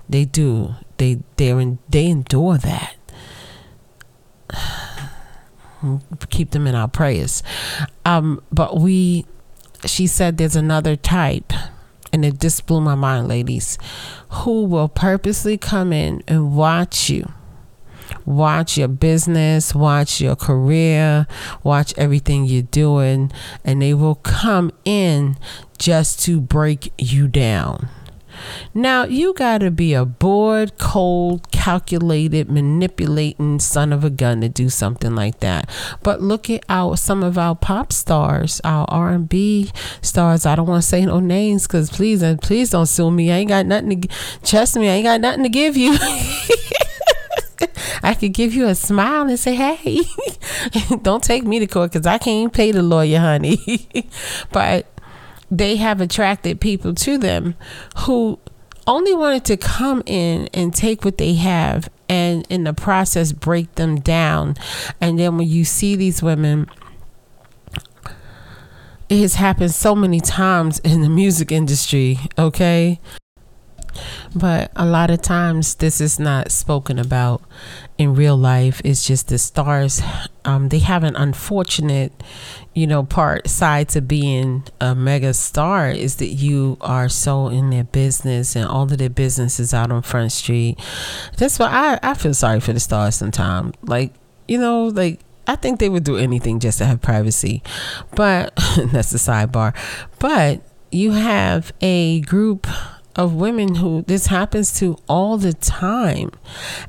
They 0.10 0.25
do. 0.25 0.75
They 0.98 1.19
they're 1.38 1.60
in, 1.60 1.79
they 1.89 2.07
endure 2.07 2.57
that 2.57 2.95
keep 6.30 6.52
them 6.52 6.68
in 6.68 6.75
our 6.75 6.88
prayers. 6.88 7.44
Um, 8.06 8.42
but 8.52 8.80
we, 8.80 9.25
she 9.86 10.08
said, 10.08 10.38
there's 10.38 10.56
another 10.56 10.96
type, 10.96 11.54
and 12.12 12.24
it 12.24 12.40
just 12.40 12.66
blew 12.66 12.82
my 12.82 12.96
mind, 12.96 13.28
ladies, 13.28 13.78
who 14.30 14.63
will 14.66 14.90
purposely 14.90 15.58
come 15.58 15.92
in 15.92 16.24
and 16.28 16.56
watch 16.56 17.10
you. 17.10 17.32
Watch 18.25 18.78
your 18.78 18.90
business, 18.90 19.74
watch 19.74 20.22
your 20.22 20.36
career, 20.36 21.25
watch 21.63 21.94
everything 21.98 22.46
you're 22.46 22.62
doing, 22.62 23.32
and 23.63 23.82
they 23.82 23.94
will 23.94 24.16
come 24.16 24.72
in 24.86 25.38
just 25.78 26.24
to 26.25 26.40
break 26.40 26.94
you 26.98 27.28
down. 27.28 27.90
Now, 28.74 29.06
you 29.06 29.34
got 29.34 29.60
to 29.60 29.72
be 29.72 29.94
a 29.94 30.06
bored, 30.06 30.78
cold, 30.78 31.52
calculated, 31.63 32.51
manipulating 32.51 33.58
son 33.58 33.93
of 33.93 34.03
a 34.03 34.10
gun 34.10 34.41
to 34.41 34.50
do 34.50 34.67
something 34.67 35.15
like 35.15 35.39
that. 35.39 35.70
But 36.03 36.22
look 36.22 36.50
at 36.50 36.65
our 36.67 36.98
some 36.98 37.24
of 37.24 37.38
our 37.38 37.55
pop 37.55 37.93
stars, 37.93 38.60
our 38.65 38.86
R&B 38.89 39.72
stars. 40.01 40.46
I 40.46 40.55
don't 40.55 40.67
want 40.67 40.84
to 40.84 40.89
say 40.89 41.05
no 41.05 41.22
names 41.22 41.65
cuz 41.65 41.89
please 41.89 42.22
and 42.22 42.41
please 42.41 42.72
don't 42.72 42.86
sue 42.86 43.10
me. 43.10 43.32
I 43.32 43.38
ain't 43.38 43.48
got 43.48 43.65
nothing 43.65 44.01
to 44.01 44.10
trust 44.43 44.75
me. 44.75 44.89
I 44.89 44.96
ain't 44.96 45.05
got 45.05 45.22
nothing 45.22 45.43
to 45.43 45.50
give 45.50 45.77
you. 45.77 45.98
I 48.03 48.13
could 48.13 48.34
give 48.34 48.53
you 48.53 48.67
a 48.67 48.75
smile 48.75 49.29
and 49.29 49.39
say, 49.39 49.55
"Hey, 49.55 50.01
don't 51.01 51.24
take 51.24 51.46
me 51.46 51.60
to 51.60 51.67
court 51.67 51.93
because 51.93 52.05
I 52.05 52.17
can't 52.17 52.51
pay 52.51 52.74
the 52.74 52.84
lawyer, 52.84 53.20
honey." 53.20 53.88
but 54.51 54.86
they 55.50 55.77
have 55.77 56.01
attracted 56.01 56.60
people 56.60 56.93
to 56.96 57.17
them 57.17 57.55
who 58.00 58.38
only 58.88 59.13
wanted 59.13 59.46
to 59.46 59.58
come 59.58 60.04
in 60.06 60.50
and 60.54 60.74
take 60.74 61.06
what 61.06 61.18
they 61.18 61.34
have 61.36 61.90
and 62.10 62.46
in 62.50 62.63
the 62.63 62.74
process 62.74 63.32
break 63.32 63.75
them 63.75 64.00
down. 64.00 64.56
And 65.00 65.20
then 65.20 65.38
when 65.38 65.48
you 65.48 65.66
see 65.66 65.96
these 65.96 66.22
women, 66.22 66.70
it 69.10 69.20
has 69.20 69.36
happened 69.36 69.74
so 69.74 69.96
many 69.96 70.20
times 70.20 70.80
in 70.80 71.02
the 71.02 71.10
music 71.10 71.52
industry, 71.52 72.20
okay? 72.38 73.00
But 74.36 74.72
a 74.75 74.86
lot 74.86 75.12
of 75.12 75.22
times 75.22 75.75
this 75.75 76.02
is 76.02 76.20
not 76.20 76.52
spoken 76.52 76.98
about 76.98 77.42
in 77.98 78.16
real 78.16 78.38
life. 78.38 78.82
It's 78.84 79.06
just 79.06 79.28
the 79.28 79.38
stars, 79.38 80.02
um, 80.45 80.69
they 80.69 80.79
have 80.79 81.03
an 81.03 81.15
unfortunate, 81.15 82.12
you 82.73 82.88
know, 82.88 83.03
part 83.03 83.47
side 83.47 83.89
to 83.89 84.01
being 84.01 84.63
a 84.81 84.93
mega 84.93 85.33
star 85.33 85.89
is 85.89 86.17
that 86.17 86.27
you 86.27 86.77
are 86.81 87.09
so 87.09 87.47
in 87.47 87.69
their 87.69 87.83
business 87.83 88.55
and 88.55 88.65
all 88.65 88.83
of 88.83 88.97
their 88.97 89.09
business 89.09 89.59
is 89.59 89.73
out 89.73 89.91
on 89.91 90.01
Front 90.01 90.31
Street. 90.31 90.79
That's 91.38 91.59
why 91.59 92.00
I, 92.03 92.12
I 92.12 92.13
feel 92.13 92.33
sorry 92.33 92.59
for 92.59 92.73
the 92.73 92.79
stars 92.79 93.15
sometimes. 93.15 93.73
Like, 93.83 94.13
you 94.47 94.57
know, 94.57 94.85
like 94.85 95.19
I 95.47 95.55
think 95.55 95.79
they 95.79 95.89
would 95.89 96.03
do 96.03 96.17
anything 96.17 96.59
just 96.59 96.77
to 96.79 96.85
have 96.85 97.01
privacy. 97.01 97.63
But 98.15 98.53
that's 98.77 99.13
a 99.13 99.17
sidebar. 99.17 99.75
But 100.19 100.62
you 100.91 101.12
have 101.12 101.73
a 101.81 102.21
group 102.21 102.67
of 103.15 103.34
women 103.34 103.75
who 103.75 104.01
this 104.03 104.27
happens 104.27 104.77
to 104.79 104.98
all 105.08 105.38
the 105.38 105.53
time. 105.53 106.32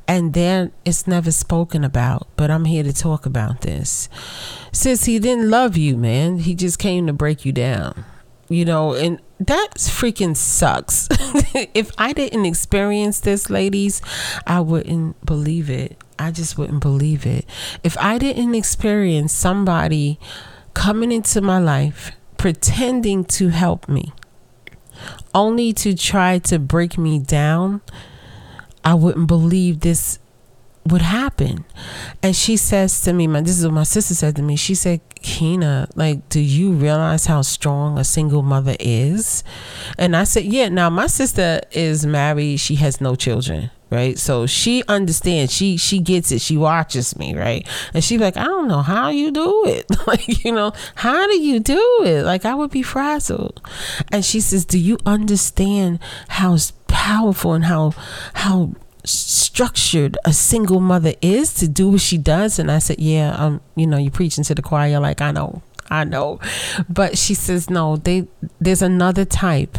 And 0.09 0.35
then 0.35 0.73
it's 0.85 1.07
never 1.07 1.31
spoken 1.31 1.85
about 1.85 2.29
but 2.37 2.51
i'm 2.51 2.65
here 2.65 2.83
to 2.83 2.93
talk 2.93 3.27
about 3.27 3.61
this. 3.63 4.09
Since 4.73 5.05
he 5.05 5.19
didn't 5.19 5.51
love 5.51 5.77
you 5.77 5.97
man. 5.97 6.39
He 6.41 6.55
just 6.55 6.79
came 6.79 7.07
to 7.07 7.13
break 7.13 7.45
you 7.45 7.53
down 7.53 8.05
you 8.49 8.65
know 8.65 8.95
and 8.95 9.21
that 9.41 9.71
freaking 9.77 10.37
sucks. 10.37 11.09
If 11.75 11.91
i 11.99 12.13
didn't 12.13 12.47
experience 12.47 13.21
this 13.21 13.49
ladies 13.49 14.03
i 14.47 14.61
wouldn't 14.61 15.25
believe 15.25 15.71
it. 15.71 15.97
I 16.19 16.31
just 16.31 16.57
wouldn't 16.57 16.81
believe 16.81 17.27
it. 17.27 17.47
If 17.83 17.97
i 17.99 18.19
didn't 18.19 18.55
experience 18.55 19.33
somebody 19.33 20.19
coming 20.75 21.13
into 21.13 21.41
my 21.41 21.59
life 21.59 22.13
pretending 22.37 23.25
to 23.25 23.49
help 23.49 23.89
me 23.89 24.13
only 25.35 25.73
to 25.75 25.95
try 25.95 26.39
to 26.41 26.59
break 26.59 26.99
me 26.99 27.19
down, 27.19 27.81
I 28.85 28.95
wouldn't 28.95 29.27
believe 29.27 29.81
this 29.81 30.19
would 30.87 31.03
happen. 31.03 31.65
And 32.23 32.37
she 32.37 32.57
says 32.57 33.01
to 33.03 33.13
me, 33.13 33.27
man, 33.27 33.45
this 33.45 33.59
is 33.59 33.65
what 33.65 33.75
my 33.75 33.83
sister 33.85 34.15
said 34.15 34.37
to 34.37 34.43
me. 34.43 34.57
She 34.57 34.75
said, 34.75 35.01
Kina, 35.15 35.89
like, 35.95 36.29
do 36.29 36.41
you 36.41 36.73
realize 36.73 37.27
how 37.27 37.41
strong 37.43 37.99
a 37.99 38.05
single 38.05 38.43
mother 38.43 38.77
is? 38.79 39.43
And 39.99 40.15
I 40.15 40.25
said, 40.25 40.45
Yeah, 40.45 40.69
now 40.69 40.91
my 40.91 41.07
sister 41.07 41.63
is 41.73 42.05
married, 42.05 42.61
she 42.61 42.75
has 42.77 43.01
no 43.01 43.15
children 43.15 43.71
right? 43.91 44.19
So 44.19 44.47
she 44.47 44.83
understands. 44.89 45.53
She 45.53 45.77
she 45.77 45.99
gets 46.01 46.33
it. 46.33 46.41
She 46.41 46.57
watches 46.57 47.17
me 47.17 47.35
right? 47.35 47.67
And 47.93 48.03
she's 48.03 48.21
like 48.21 48.37
i 48.37 48.45
don't 48.45 48.69
know 48.69 48.83
how 48.83 49.11
you 49.11 49.31
do 49.31 49.65
it. 49.67 49.87
Like 50.07 50.45
you 50.45 50.53
know 50.53 50.73
how 50.97 51.27
do 51.27 51.39
you 51.41 51.61
do 51.61 52.01
it? 52.05 52.25
Like 52.25 52.45
i 52.45 52.55
would 52.55 52.71
be 52.71 52.83
frazzled. 52.83 53.61
And 54.13 54.25
she 54.25 54.41
says 54.41 54.65
do 54.65 54.79
you 54.79 54.99
understand 55.07 55.99
how 56.29 56.57
powerful 56.89 57.55
and 57.55 57.65
how 57.65 57.95
how 58.35 58.75
structured 59.05 60.17
a 60.25 60.33
single 60.33 60.81
mother 60.81 61.15
is 61.21 61.55
to 61.55 61.69
do 61.69 61.91
what 61.91 62.01
she 62.01 62.19
does? 62.19 62.59
And 62.59 62.71
i 62.71 62.79
said 62.79 62.99
yeah 62.99 63.35
um 63.35 63.61
you 63.77 63.87
know 63.87 63.97
you're 63.97 64.11
preaching 64.11 64.45
to 64.45 64.55
the 64.55 64.63
choir 64.63 65.01
like 65.01 65.21
i 65.21 65.31
know 65.31 65.63
I 65.91 66.05
know. 66.05 66.41
But 66.89 67.19
she 67.19 67.35
says 67.35 67.69
no, 67.69 67.97
they 67.97 68.27
there's 68.61 68.83
another 68.83 69.25
type. 69.25 69.79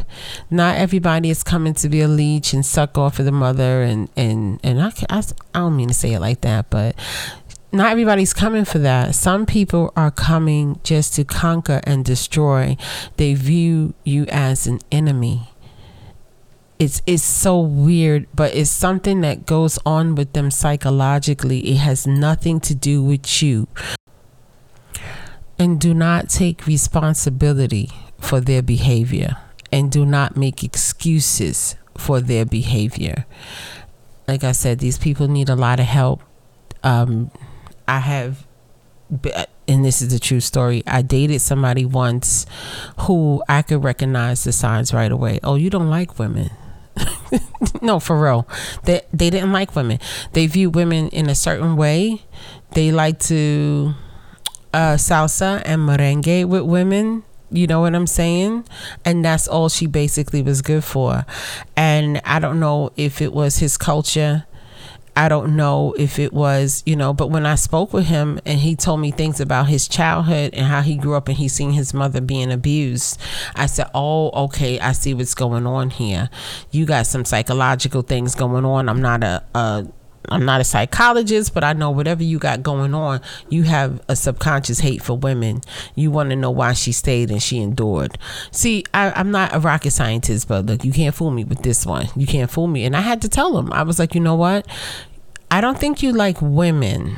Not 0.49 0.77
everybody 0.77 1.29
is 1.29 1.43
coming 1.43 1.73
to 1.75 1.89
be 1.89 2.01
a 2.01 2.07
leech 2.07 2.53
and 2.53 2.65
suck 2.65 2.97
off 2.97 3.19
of 3.19 3.25
the 3.25 3.31
mother 3.31 3.81
and 3.83 4.09
and 4.15 4.59
and 4.63 4.81
I 4.81 4.91
I, 5.09 5.23
I 5.53 5.59
don't 5.59 5.75
mean 5.75 5.87
to 5.89 5.93
say 5.93 6.13
it 6.13 6.19
like 6.19 6.41
that, 6.41 6.69
but 6.69 6.95
not 7.71 7.91
everybody's 7.91 8.33
coming 8.33 8.65
for 8.65 8.79
that. 8.79 9.15
Some 9.15 9.45
people 9.45 9.91
are 9.97 10.11
coming 10.11 10.79
just 10.83 11.13
to 11.15 11.25
conquer 11.25 11.81
and 11.83 12.05
destroy. 12.05 12.77
They 13.17 13.33
view 13.33 13.93
you 14.03 14.25
as 14.29 14.67
an 14.67 14.79
enemy. 14.91 15.49
It's 16.77 17.01
it's 17.05 17.23
so 17.23 17.59
weird, 17.59 18.27
but 18.33 18.53
it's 18.53 18.69
something 18.69 19.21
that 19.21 19.45
goes 19.45 19.79
on 19.85 20.15
with 20.15 20.33
them 20.33 20.51
psychologically. 20.51 21.59
It 21.69 21.77
has 21.77 22.05
nothing 22.05 22.59
to 22.61 22.75
do 22.75 23.01
with 23.01 23.41
you 23.41 23.67
and 25.57 25.79
do 25.79 25.93
not 25.93 26.29
take 26.29 26.67
responsibility 26.67 27.89
for 28.19 28.39
their 28.39 28.61
behavior 28.61 29.37
and 29.71 29.91
do 29.91 30.05
not 30.05 30.37
make 30.37 30.63
excuses 30.63 31.75
for 31.97 32.21
their 32.21 32.45
behavior. 32.45 33.25
Like 34.27 34.43
I 34.43 34.51
said, 34.51 34.79
these 34.79 34.97
people 34.97 35.27
need 35.27 35.49
a 35.49 35.55
lot 35.55 35.79
of 35.79 35.85
help. 35.85 36.21
Um, 36.83 37.31
I 37.87 37.99
have, 37.99 38.45
and 39.67 39.85
this 39.85 40.01
is 40.01 40.11
a 40.13 40.19
true 40.19 40.39
story. 40.39 40.83
I 40.87 41.01
dated 41.01 41.41
somebody 41.41 41.85
once 41.85 42.45
who 42.99 43.43
I 43.47 43.61
could 43.61 43.83
recognize 43.83 44.43
the 44.43 44.51
signs 44.51 44.93
right 44.93 45.11
away. 45.11 45.39
Oh, 45.43 45.55
you 45.55 45.69
don't 45.69 45.89
like 45.89 46.17
women. 46.17 46.51
no, 47.81 47.99
for 47.99 48.17
real. 48.19 48.47
They 48.83 49.01
they 49.13 49.29
didn't 49.29 49.51
like 49.51 49.75
women. 49.75 49.99
They 50.31 50.47
view 50.47 50.69
women 50.69 51.09
in 51.09 51.29
a 51.29 51.35
certain 51.35 51.75
way. 51.75 52.23
They 52.71 52.91
like 52.91 53.19
to 53.19 53.93
uh, 54.75 54.97
salsa 54.97 55.61
and 55.63 55.87
merengue 55.87 56.45
with 56.45 56.63
women. 56.63 57.23
You 57.49 57.65
know 57.65 57.79
what 57.79 57.95
I'm 57.95 58.07
saying? 58.07 58.65
And 59.05 59.23
that's 59.23 59.47
all 59.47 59.69
she 59.69 59.87
basically 59.87 60.41
was 60.41 60.61
good 60.61 60.83
for. 60.83 61.25
And 61.77 62.19
I 62.25 62.39
don't 62.39 62.59
know 62.59 62.91
if 62.97 63.21
it 63.21 63.31
was 63.31 63.59
his 63.59 63.77
culture. 63.77 64.45
I 65.15 65.29
don't 65.29 65.55
know 65.55 65.95
if 65.97 66.19
it 66.19 66.33
was, 66.33 66.83
you 66.85 66.97
know, 66.97 67.13
but 67.13 67.27
when 67.27 67.45
I 67.45 67.55
spoke 67.55 67.93
with 67.93 68.07
him 68.07 68.41
and 68.45 68.59
he 68.59 68.75
told 68.75 68.99
me 68.99 69.11
things 69.11 69.39
about 69.39 69.67
his 69.67 69.87
childhood 69.87 70.53
and 70.53 70.65
how 70.65 70.81
he 70.81 70.97
grew 70.97 71.13
up 71.13 71.29
and 71.29 71.37
he 71.37 71.47
seen 71.47 71.71
his 71.71 71.93
mother 71.93 72.19
being 72.19 72.51
abused, 72.51 73.17
I 73.55 73.67
said, 73.67 73.89
Oh, 73.95 74.29
okay, 74.47 74.77
I 74.81 74.91
see 74.91 75.13
what's 75.13 75.33
going 75.33 75.65
on 75.65 75.91
here. 75.91 76.29
You 76.71 76.85
got 76.85 77.07
some 77.07 77.23
psychological 77.23 78.01
things 78.01 78.35
going 78.35 78.65
on. 78.65 78.89
I'm 78.89 79.01
not 79.01 79.23
a, 79.23 79.41
a 79.55 79.87
I'm 80.29 80.45
not 80.45 80.61
a 80.61 80.63
psychologist, 80.63 81.53
but 81.53 81.63
I 81.63 81.73
know 81.73 81.91
whatever 81.91 82.23
you 82.23 82.39
got 82.39 82.63
going 82.63 82.93
on, 82.93 83.21
you 83.49 83.63
have 83.63 84.01
a 84.07 84.15
subconscious 84.15 84.79
hate 84.79 85.01
for 85.01 85.17
women. 85.17 85.61
You 85.95 86.11
want 86.11 86.29
to 86.29 86.35
know 86.35 86.51
why 86.51 86.73
she 86.73 86.91
stayed 86.91 87.31
and 87.31 87.41
she 87.41 87.59
endured. 87.59 88.17
See, 88.51 88.83
I, 88.93 89.19
am 89.19 89.31
not 89.31 89.55
a 89.55 89.59
rocket 89.59 89.91
scientist, 89.91 90.47
but 90.47 90.65
look, 90.65 90.83
you 90.83 90.91
can't 90.91 91.15
fool 91.15 91.31
me 91.31 91.43
with 91.43 91.63
this 91.63 91.85
one. 91.85 92.07
You 92.15 92.27
can't 92.27 92.49
fool 92.49 92.67
me. 92.67 92.85
And 92.85 92.95
I 92.95 93.01
had 93.01 93.21
to 93.23 93.29
tell 93.29 93.57
him, 93.57 93.71
I 93.73 93.83
was 93.83 93.99
like, 93.99 94.15
you 94.15 94.21
know 94.21 94.35
what? 94.35 94.67
I 95.51 95.61
don't 95.61 95.77
think 95.77 96.01
you 96.01 96.11
like 96.11 96.41
women 96.41 97.15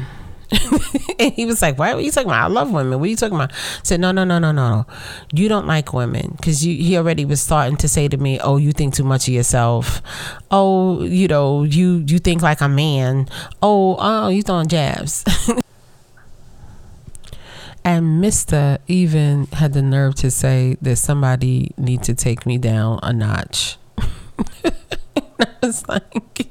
and 1.19 1.33
he 1.33 1.45
was 1.45 1.61
like, 1.61 1.77
"What 1.77 1.95
are 1.95 2.01
you 2.01 2.11
talking 2.11 2.29
about? 2.29 2.49
I 2.49 2.53
love 2.53 2.71
women. 2.71 2.99
What 2.99 3.05
are 3.05 3.09
you 3.09 3.15
talking 3.15 3.35
about?" 3.35 3.51
I 3.51 3.55
said, 3.83 3.99
"No, 3.99 4.11
no, 4.11 4.23
no, 4.23 4.39
no, 4.39 4.51
no. 4.51 4.85
You 5.33 5.49
don't 5.49 5.67
like 5.67 5.93
women 5.93 6.33
because. 6.37 6.61
He 6.61 6.97
already 6.97 7.25
was 7.25 7.41
starting 7.41 7.77
to 7.77 7.89
say 7.89 8.07
to 8.07 8.17
me, 8.17 8.39
"Oh, 8.39 8.57
you 8.57 8.71
think 8.71 8.93
too 8.93 9.03
much 9.03 9.27
of 9.27 9.33
yourself. 9.33 10.01
Oh, 10.49 11.03
you 11.03 11.27
know, 11.27 11.63
you 11.63 12.03
you 12.07 12.19
think 12.19 12.41
like 12.41 12.61
a 12.61 12.69
man. 12.69 13.27
Oh, 13.61 13.97
oh, 13.99 14.29
you 14.29 14.41
throwing 14.41 14.67
jabs." 14.67 15.25
and 17.83 18.21
Mister 18.21 18.77
even 18.87 19.47
had 19.47 19.73
the 19.73 19.81
nerve 19.81 20.15
to 20.15 20.31
say 20.31 20.77
that 20.81 20.95
somebody 20.95 21.71
need 21.77 22.03
to 22.03 22.15
take 22.15 22.45
me 22.45 22.57
down 22.57 22.99
a 23.03 23.11
notch. 23.11 23.77
I 24.63 24.71
was 25.61 25.87
like, 25.89 26.47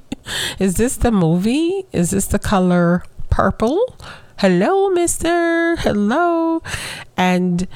"Is 0.59 0.75
this 0.75 0.97
the 0.97 1.11
movie? 1.11 1.87
Is 1.93 2.11
this 2.11 2.26
the 2.26 2.38
color?" 2.38 3.03
Purple. 3.30 3.97
Hello, 4.38 4.90
mister. 4.90 5.76
Hello. 5.76 6.62
And 7.16 7.66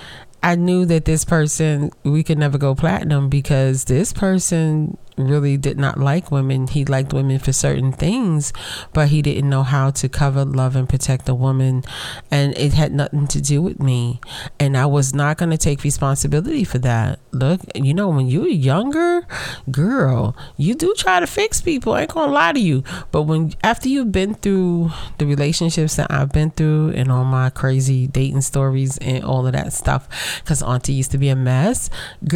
I 0.43 0.55
knew 0.55 0.87
that 0.87 1.05
this 1.05 1.25
person, 1.25 1.91
we 2.03 2.23
could 2.23 2.39
never 2.39 2.59
go 2.59 2.75
platinum 2.75 3.29
because 3.29 3.85
this 3.85 4.13
person 4.13 4.97
really 5.29 5.57
did 5.57 5.79
not 5.79 5.99
like 5.99 6.31
women. 6.31 6.67
He 6.67 6.85
liked 6.85 7.13
women 7.13 7.39
for 7.39 7.53
certain 7.53 7.93
things, 7.93 8.53
but 8.93 9.09
he 9.09 9.23
didn't 9.23 9.49
know 9.49 9.63
how 9.63 9.91
to 9.91 10.09
cover, 10.09 10.45
love, 10.45 10.77
and 10.77 10.89
protect 10.89 11.29
a 11.29 11.35
woman. 11.35 11.85
And 12.31 12.57
it 12.57 12.75
had 12.75 12.93
nothing 12.93 13.27
to 13.29 13.41
do 13.41 13.63
with 13.63 13.81
me. 13.81 14.21
And 14.59 14.77
I 14.77 14.87
was 14.87 15.15
not 15.15 15.39
going 15.39 15.51
to 15.51 15.59
take 15.59 15.83
responsibility 15.83 16.65
for 16.65 16.79
that. 16.79 17.21
Look, 17.33 17.61
you 17.75 17.95
know, 17.95 18.09
when 18.09 18.27
you're 18.27 18.49
younger, 18.49 19.27
girl, 19.71 20.37
you 20.57 20.75
do 20.75 20.95
try 20.97 21.21
to 21.21 21.27
fix 21.27 21.61
people. 21.61 21.95
I 21.95 22.03
ain't 22.03 22.11
going 22.11 22.29
to 22.29 22.35
lie 22.35 22.53
to 22.53 22.61
you. 22.61 22.83
But 23.11 23.23
when, 23.23 23.55
after 23.63 23.89
you've 23.89 24.13
been 24.13 24.35
through 24.35 24.91
the 25.19 25.27
relationships 25.27 25.97
that 25.97 26.11
I've 26.11 26.33
been 26.33 26.51
through 26.51 26.91
and 26.91 27.11
all 27.11 27.25
my 27.25 27.51
crazy 27.51 28.07
dating 28.07 28.43
stories 28.43 28.99
and 28.99 29.25
all 29.25 29.47
of 29.47 29.53
that 29.53 29.73
stuff, 29.73 30.09
because 30.41 30.63
Auntie 30.63 30.93
used 30.93 31.11
to 31.13 31.19
be 31.19 31.29
a 31.29 31.37
mess, 31.37 31.91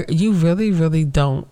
you 0.09 0.33
really, 0.33 0.71
really 0.71 1.05
don't 1.05 1.47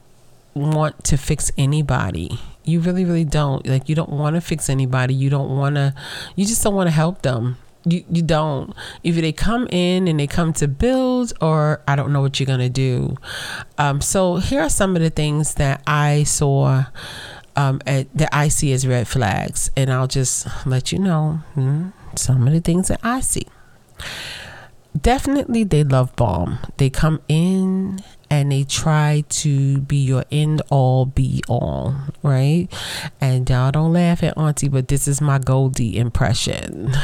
want 0.55 1.05
to 1.05 1.17
fix 1.17 1.51
anybody. 1.57 2.39
You 2.65 2.81
really, 2.81 3.05
really 3.05 3.25
don't. 3.25 3.67
Like 3.67 3.89
you 3.89 3.95
don't 3.95 4.11
want 4.11 4.35
to 4.35 4.41
fix 4.41 4.69
anybody. 4.69 5.15
You 5.15 5.31
don't 5.31 5.57
want 5.57 5.77
to. 5.77 5.95
You 6.37 6.45
just 6.45 6.63
don't 6.63 6.75
want 6.75 6.89
to 6.89 6.93
help 6.93 7.23
them. 7.23 7.57
You 7.85 8.05
you 8.11 8.23
don't. 8.23 8.75
Either 9.03 9.21
they 9.21 9.33
come 9.33 9.67
in 9.71 10.07
and 10.07 10.21
they 10.21 10.27
come 10.27 10.53
to 10.55 10.69
build, 10.69 11.33
or 11.41 11.83
I 11.89 11.97
don't 11.97 12.13
know 12.13 12.21
what 12.21 12.39
you're 12.39 12.47
gonna 12.47 12.69
do. 12.69 13.17
Um, 13.79 14.01
so 14.01 14.37
here 14.37 14.61
are 14.63 14.71
some 14.71 14.95
of 14.95 15.03
the 15.03 15.11
things 15.11 15.55
that 15.55 15.83
I 15.87 16.25
saw. 16.25 16.85
Um, 17.55 17.83
at, 17.87 18.09
that 18.17 18.31
I 18.33 18.49
see 18.49 18.73
as 18.73 18.87
red 18.87 19.07
flags, 19.07 19.71
and 19.77 19.93
I'll 19.93 20.07
just 20.07 20.47
let 20.65 20.91
you 20.91 20.99
know 20.99 21.43
hmm, 21.53 21.89
some 22.17 22.47
of 22.47 22.55
the 22.55 22.63
things 22.63 22.89
that 22.89 23.01
I 23.03 23.21
see. 23.21 23.47
Definitely, 24.99 25.65
they 25.65 25.85
love 25.85 26.17
bomb. 26.17 26.61
They 26.79 26.89
come 26.89 27.21
in 27.29 28.01
and 28.33 28.51
they 28.51 28.65
try 28.65 29.23
to 29.29 29.83
be 29.83 29.99
your 29.99 30.25
end 30.33 30.63
all 30.71 31.05
be 31.05 31.43
all, 31.49 31.95
right? 32.23 32.67
And 33.21 33.49
y'all 33.49 33.71
don't 33.71 33.93
laugh 33.93 34.23
at 34.23 34.39
Auntie, 34.39 34.71
but 34.71 34.89
this 34.89 35.07
is 35.07 35.21
my 35.21 35.39
Goldie 35.39 35.99
impression. 35.99 36.95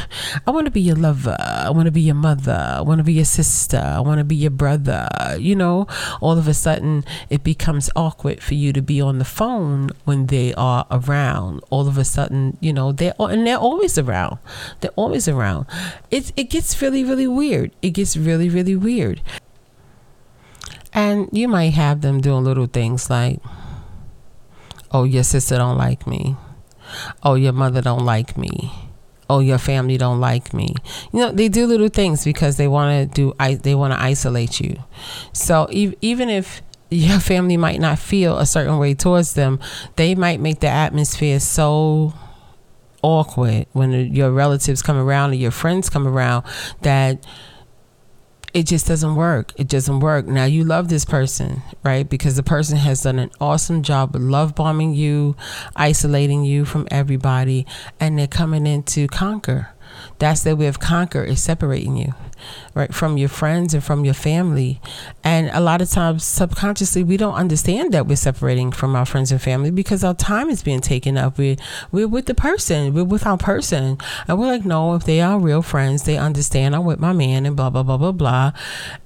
I 0.47 0.51
want 0.51 0.65
to 0.65 0.71
be 0.71 0.81
your 0.81 0.97
lover. 0.97 1.37
I 1.39 1.69
want 1.69 1.85
to 1.85 1.93
be 1.93 2.01
your 2.01 2.15
mother. 2.15 2.77
I 2.79 2.81
want 2.81 3.01
to 3.01 3.05
be 3.05 3.13
your 3.13 3.27
sister. 3.27 3.77
I 3.77 4.01
want 4.01 4.21
to 4.21 4.25
be 4.25 4.37
your 4.37 4.51
brother. 4.51 5.07
You 5.39 5.55
know, 5.55 5.87
all 6.23 6.39
of 6.39 6.49
a 6.49 6.55
sudden 6.55 7.05
it 7.29 7.45
becomes 7.45 7.91
awkward 7.95 8.43
for 8.43 8.55
you 8.55 8.73
to 8.73 8.81
be 8.81 8.99
on 8.99 9.19
the 9.19 9.27
phone 9.27 9.91
when 10.07 10.29
they 10.29 10.55
are 10.55 10.87
around. 10.91 11.61
All 11.69 11.87
of 11.89 11.99
a 11.99 12.07
sudden, 12.07 12.57
you 12.63 12.73
know, 12.73 12.91
they're 12.91 13.13
and 13.19 13.47
they're 13.47 13.59
always 13.59 13.99
around. 13.99 14.39
They're 14.81 14.91
always 14.97 15.29
around. 15.29 15.67
It 16.11 16.33
it 16.39 16.45
gets 16.45 16.81
really 16.81 17.05
really 17.05 17.27
weird. 17.27 17.73
It 17.83 17.91
gets 17.91 18.17
really 18.17 18.49
really 18.49 18.77
weird. 18.77 19.21
And 20.99 21.29
you 21.31 21.47
might 21.47 21.75
have 21.75 22.01
them 22.01 22.21
doing 22.21 22.43
little 22.43 22.67
things 22.67 23.09
like, 23.09 23.39
oh, 24.91 25.05
your 25.05 25.23
sister 25.23 25.55
don't 25.57 25.79
like 25.79 26.09
me. 26.09 26.35
Oh, 27.23 27.37
your 27.37 27.53
mother 27.53 27.81
don't 27.81 28.05
like 28.05 28.37
me. 28.37 28.73
Oh, 29.31 29.39
your 29.39 29.59
family 29.59 29.97
don't 29.97 30.19
like 30.19 30.53
me. 30.53 30.75
You 31.13 31.21
know, 31.21 31.31
they 31.31 31.49
do 31.49 31.67
little 31.67 31.89
things 31.89 32.25
because 32.25 32.57
they 32.57 32.67
want 32.67 33.15
to 33.15 33.15
do. 33.15 33.57
They 33.59 33.77
want 33.77 33.93
to 33.93 34.01
isolate 34.01 34.59
you. 34.59 34.75
So 35.33 35.69
even 35.71 36.29
if 36.29 36.63
your 36.91 37.21
family 37.21 37.57
might 37.57 37.79
not 37.79 38.01
feel 38.01 38.37
a 38.37 38.45
certain 38.45 38.79
way 38.79 38.95
towards 38.95 39.35
them, 39.35 39.61
they 39.95 40.17
might 40.17 40.41
make 40.41 40.59
the 40.59 40.67
atmosphere 40.67 41.39
so 41.39 42.13
awkward 43.03 43.67
when 43.73 43.93
your 44.13 44.33
relatives 44.33 44.83
come 44.83 44.97
around 44.97 45.31
or 45.31 45.35
your 45.35 45.53
friends 45.53 45.89
come 45.89 46.09
around 46.09 46.45
that 46.83 47.25
it 48.55 48.67
just 48.67 48.87
doesn't 48.87 49.15
work. 49.15 49.53
It 49.57 49.69
doesn't 49.69 50.01
work. 50.01 50.27
Now 50.27 50.45
you 50.45 50.65
love 50.65 50.89
this 50.89 51.05
person, 51.05 51.63
right? 51.83 52.09
Because 52.09 52.37
the 52.37 52.43
person 52.43 52.79
has 52.79 53.03
done 53.03 53.19
an 53.19 53.31
awesome 53.41 53.83
job 53.83 54.15
of 54.17 54.23
love 54.23 54.55
bombing 54.55 54.95
you, 54.95 55.37
isolating 55.77 56.45
you 56.45 56.65
from 56.65 56.89
everybody, 56.91 57.67
and 58.01 58.19
they're 58.19 58.27
coming 58.27 58.67
in 58.67 58.83
to 58.85 59.07
conquer. 59.09 59.71
That's 60.19 60.43
their 60.43 60.57
way 60.57 60.67
of 60.67 60.81
conquer 60.81 61.23
is 61.23 61.43
separating 61.43 61.97
you 61.97 62.15
right 62.75 62.95
from 62.95 63.17
your 63.17 63.29
friends 63.29 63.75
and 63.75 63.83
from 63.83 64.05
your 64.05 64.15
family. 64.15 64.81
And 65.25 65.51
a 65.53 65.61
lot 65.61 65.81
of 65.81 65.91
times 65.91 66.25
subconsciously 66.25 67.03
we 67.03 67.17
don't 67.17 67.35
understand 67.35 67.93
that 67.93 68.07
we're 68.07 68.17
separating 68.17 68.73
from 68.73 68.95
our 68.95 69.07
friends 69.07 69.33
and 69.33 69.41
family 69.41 69.71
because 69.71 70.05
our 70.05 70.15
time 70.15 70.49
is 70.49 70.63
being 70.63 70.81
taken 70.81 71.17
up. 71.17 71.39
We 71.39 71.57
we're 71.93 72.09
with 72.09 72.27
the 72.27 72.35
person. 72.35 72.95
We're 72.95 73.05
with 73.05 73.27
our 73.27 73.39
person. 73.39 73.99
And 74.27 74.39
we're 74.39 74.47
like 74.47 74.65
no 74.65 74.95
if 74.95 75.05
they 75.05 75.21
are 75.21 75.39
real 75.39 75.63
friends 75.63 76.05
they 76.05 76.17
understand 76.17 76.75
i'm 76.75 76.85
with 76.85 76.99
my 76.99 77.13
man 77.13 77.47
and 77.47 77.57
blah 77.57 77.71
blah 77.71 77.83
blah 77.83 77.97
blah 77.97 78.13
blah. 78.13 78.53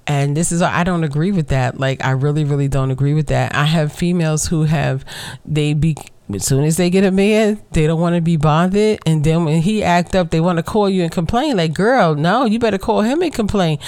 And 0.07 0.37
this 0.37 0.53
is 0.53 0.63
i 0.63 0.85
don't 0.85 1.05
agree 1.05 1.33
with 1.33 1.49
that. 1.49 1.79
Like 1.79 2.05
i 2.05 2.11
really 2.11 2.45
really 2.45 2.69
don't 2.69 2.91
agree 2.91 3.15
with 3.15 3.29
that. 3.29 3.55
I 3.55 3.65
have 3.65 3.93
females 3.93 4.47
who 4.47 4.65
have 4.65 5.05
they 5.45 5.75
be 5.75 5.97
as 6.33 6.45
soon 6.47 6.65
as 6.65 6.77
they 6.77 6.89
get 6.89 7.05
a 7.05 7.11
man, 7.11 7.61
they 7.73 7.87
don't 7.87 8.01
want 8.01 8.15
to 8.15 8.23
be 8.23 8.37
bothered. 8.37 9.01
And 9.05 9.25
then 9.25 9.45
when 9.45 9.61
he 9.63 9.83
act 9.83 10.15
up, 10.15 10.31
they 10.31 10.41
want 10.41 10.59
to 10.59 10.63
call 10.63 10.89
you 10.89 11.03
and 11.03 11.13
complain. 11.13 11.57
Like, 11.57 11.75
girl, 11.75 12.15
no, 12.15 12.45
you 12.45 12.59
better 12.59 12.79
call 12.79 13.03
him 13.03 13.23
and 13.23 13.33
complain. 13.33 13.79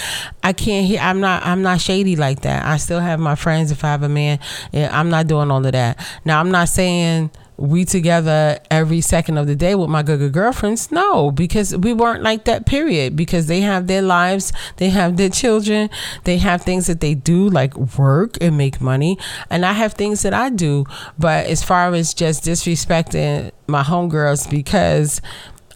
I 0.42 0.52
can't 0.52 0.86
hear. 0.86 1.00
I'm 1.00 1.20
not. 1.20 1.44
I'm 1.46 1.62
not 1.62 1.80
shady 1.80 2.16
like 2.16 2.42
that. 2.42 2.66
I 2.66 2.76
still 2.76 3.00
have 3.00 3.20
my 3.20 3.34
friends. 3.34 3.70
If 3.70 3.84
I 3.84 3.88
have 3.88 4.02
a 4.02 4.08
man, 4.08 4.40
yeah, 4.72 4.90
I'm 4.92 5.10
not 5.10 5.26
doing 5.26 5.50
all 5.50 5.64
of 5.64 5.72
that. 5.72 6.04
Now, 6.24 6.40
I'm 6.40 6.50
not 6.50 6.68
saying 6.68 7.30
we 7.56 7.84
together 7.84 8.58
every 8.70 9.00
second 9.00 9.38
of 9.38 9.46
the 9.46 9.54
day 9.54 9.74
with 9.74 9.88
my 9.88 10.02
good, 10.02 10.18
good 10.18 10.32
girlfriends? 10.32 10.90
No 10.90 11.30
because 11.30 11.76
we 11.76 11.92
weren't 11.92 12.22
like 12.22 12.44
that 12.44 12.66
period. 12.66 13.16
Because 13.16 13.46
they 13.46 13.60
have 13.60 13.86
their 13.86 14.02
lives 14.02 14.52
they 14.76 14.90
have 14.90 15.16
their 15.16 15.28
children 15.28 15.90
they 16.24 16.38
have 16.38 16.62
things 16.62 16.86
that 16.86 17.00
they 17.00 17.14
do 17.14 17.48
like 17.48 17.76
work 17.98 18.36
and 18.40 18.56
make 18.56 18.80
money. 18.80 19.18
And 19.50 19.64
i 19.64 19.72
have 19.72 19.94
things 19.94 20.22
that 20.22 20.34
i 20.34 20.50
do. 20.50 20.84
But 21.18 21.46
as 21.46 21.62
far 21.62 21.94
as 21.94 22.14
just 22.14 22.44
disrespecting 22.44 23.52
my 23.66 23.82
homegirls 23.82 24.50
because 24.50 25.20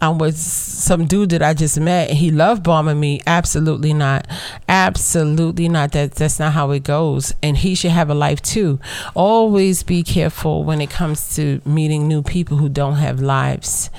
I'm 0.01 0.17
with 0.17 0.37
some 0.37 1.05
dude 1.05 1.31
that 1.31 1.41
I 1.41 1.53
just 1.53 1.79
met 1.79 2.11
he 2.11 2.31
loved 2.31 2.63
bombing 2.63 2.99
me. 2.99 3.21
Absolutely 3.27 3.93
not. 3.93 4.27
Absolutely 4.67 5.67
not. 5.67 5.91
That 5.91 6.13
that's 6.13 6.39
not 6.39 6.53
how 6.53 6.71
it 6.71 6.83
goes. 6.83 7.33
And 7.43 7.57
he 7.57 7.75
should 7.75 7.91
have 7.91 8.09
a 8.09 8.15
life 8.15 8.41
too. 8.41 8.79
Always 9.13 9.83
be 9.83 10.03
careful 10.03 10.63
when 10.63 10.81
it 10.81 10.89
comes 10.89 11.35
to 11.35 11.61
meeting 11.65 12.07
new 12.07 12.21
people 12.21 12.57
who 12.57 12.69
don't 12.69 12.95
have 12.95 13.19
lives 13.19 13.89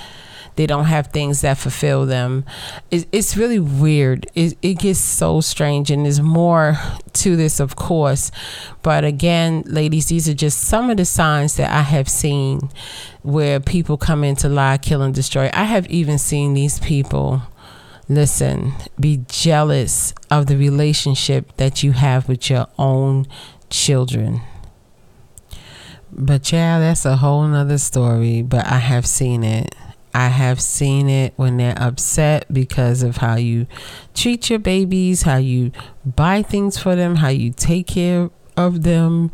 they 0.56 0.66
don't 0.66 0.86
have 0.86 1.08
things 1.08 1.40
that 1.40 1.58
fulfill 1.58 2.06
them. 2.06 2.44
It, 2.90 3.06
it's 3.12 3.36
really 3.36 3.58
weird. 3.58 4.26
It, 4.34 4.56
it 4.62 4.78
gets 4.78 4.98
so 4.98 5.40
strange, 5.40 5.90
and 5.90 6.04
there's 6.04 6.20
more 6.20 6.76
to 7.14 7.36
this, 7.36 7.60
of 7.60 7.76
course. 7.76 8.30
But 8.82 9.04
again, 9.04 9.62
ladies, 9.66 10.06
these 10.06 10.28
are 10.28 10.34
just 10.34 10.60
some 10.60 10.90
of 10.90 10.96
the 10.96 11.04
signs 11.04 11.56
that 11.56 11.70
I 11.70 11.82
have 11.82 12.08
seen 12.08 12.70
where 13.22 13.60
people 13.60 13.96
come 13.96 14.24
in 14.24 14.36
to 14.36 14.48
lie, 14.48 14.78
kill, 14.78 15.02
and 15.02 15.14
destroy. 15.14 15.50
I 15.52 15.64
have 15.64 15.86
even 15.88 16.18
seen 16.18 16.54
these 16.54 16.78
people 16.78 17.42
listen, 18.10 18.72
be 18.98 19.24
jealous 19.28 20.12
of 20.30 20.46
the 20.46 20.56
relationship 20.56 21.56
that 21.56 21.82
you 21.82 21.92
have 21.92 22.28
with 22.28 22.50
your 22.50 22.66
own 22.76 23.24
children. 23.70 24.40
But 26.12 26.52
yeah, 26.52 26.80
that's 26.80 27.04
a 27.04 27.16
whole 27.16 27.46
nother 27.46 27.78
story. 27.78 28.42
But 28.42 28.66
I 28.66 28.78
have 28.78 29.06
seen 29.06 29.44
it. 29.44 29.74
I 30.12 30.28
have 30.28 30.60
seen 30.60 31.08
it 31.08 31.34
when 31.36 31.56
they're 31.56 31.80
upset 31.80 32.52
because 32.52 33.02
of 33.02 33.18
how 33.18 33.36
you 33.36 33.66
treat 34.14 34.50
your 34.50 34.58
babies, 34.58 35.22
how 35.22 35.36
you 35.36 35.72
buy 36.04 36.42
things 36.42 36.78
for 36.78 36.96
them, 36.96 37.16
how 37.16 37.28
you 37.28 37.52
take 37.52 37.86
care 37.86 38.30
of 38.56 38.82
them 38.82 39.30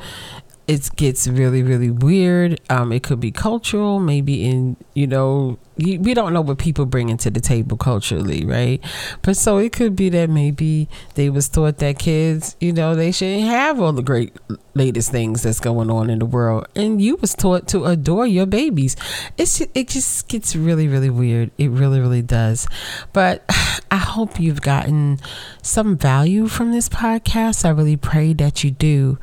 it 0.66 0.90
gets 0.96 1.28
really 1.28 1.62
really 1.62 1.90
weird. 1.90 2.60
Um 2.70 2.92
it 2.92 3.02
could 3.02 3.20
be 3.20 3.30
cultural 3.30 4.00
maybe 4.00 4.44
in 4.44 4.76
you 4.94 5.06
know 5.06 5.58
we 5.78 6.14
don't 6.14 6.32
know 6.32 6.40
what 6.40 6.56
people 6.56 6.86
bring 6.86 7.10
into 7.10 7.30
the 7.30 7.40
table 7.40 7.76
culturally 7.76 8.44
right? 8.44 8.82
But 9.22 9.36
so 9.36 9.58
it 9.58 9.72
could 9.72 9.94
be 9.94 10.08
that 10.10 10.30
maybe 10.30 10.88
they 11.14 11.30
was 11.30 11.48
taught 11.48 11.78
that 11.78 11.98
kids 11.98 12.56
you 12.60 12.72
know 12.72 12.94
they 12.94 13.12
shouldn't 13.12 13.48
have 13.48 13.80
all 13.80 13.92
the 13.92 14.02
great 14.02 14.34
latest 14.74 15.10
things 15.10 15.42
that's 15.42 15.60
going 15.60 15.90
on 15.90 16.10
in 16.10 16.18
the 16.18 16.26
world. 16.26 16.66
And 16.74 17.00
you 17.00 17.16
was 17.16 17.34
taught 17.34 17.66
to 17.68 17.84
adore 17.84 18.26
your 18.26 18.46
babies. 18.46 18.96
It's 19.36 19.60
it 19.60 19.88
just 19.88 20.28
gets 20.28 20.56
really 20.56 20.88
really 20.88 21.10
weird. 21.10 21.50
It 21.58 21.70
really 21.70 22.00
really 22.00 22.22
does. 22.22 22.66
But 23.12 23.44
i 23.90 23.98
hope 23.98 24.40
you've 24.40 24.62
gotten 24.62 25.20
some 25.62 25.96
value 25.96 26.48
from 26.48 26.72
this 26.72 26.88
podcast. 26.88 27.64
I 27.64 27.70
really 27.70 27.96
pray 27.96 28.32
that 28.34 28.64
you 28.64 28.70
do 28.70 29.18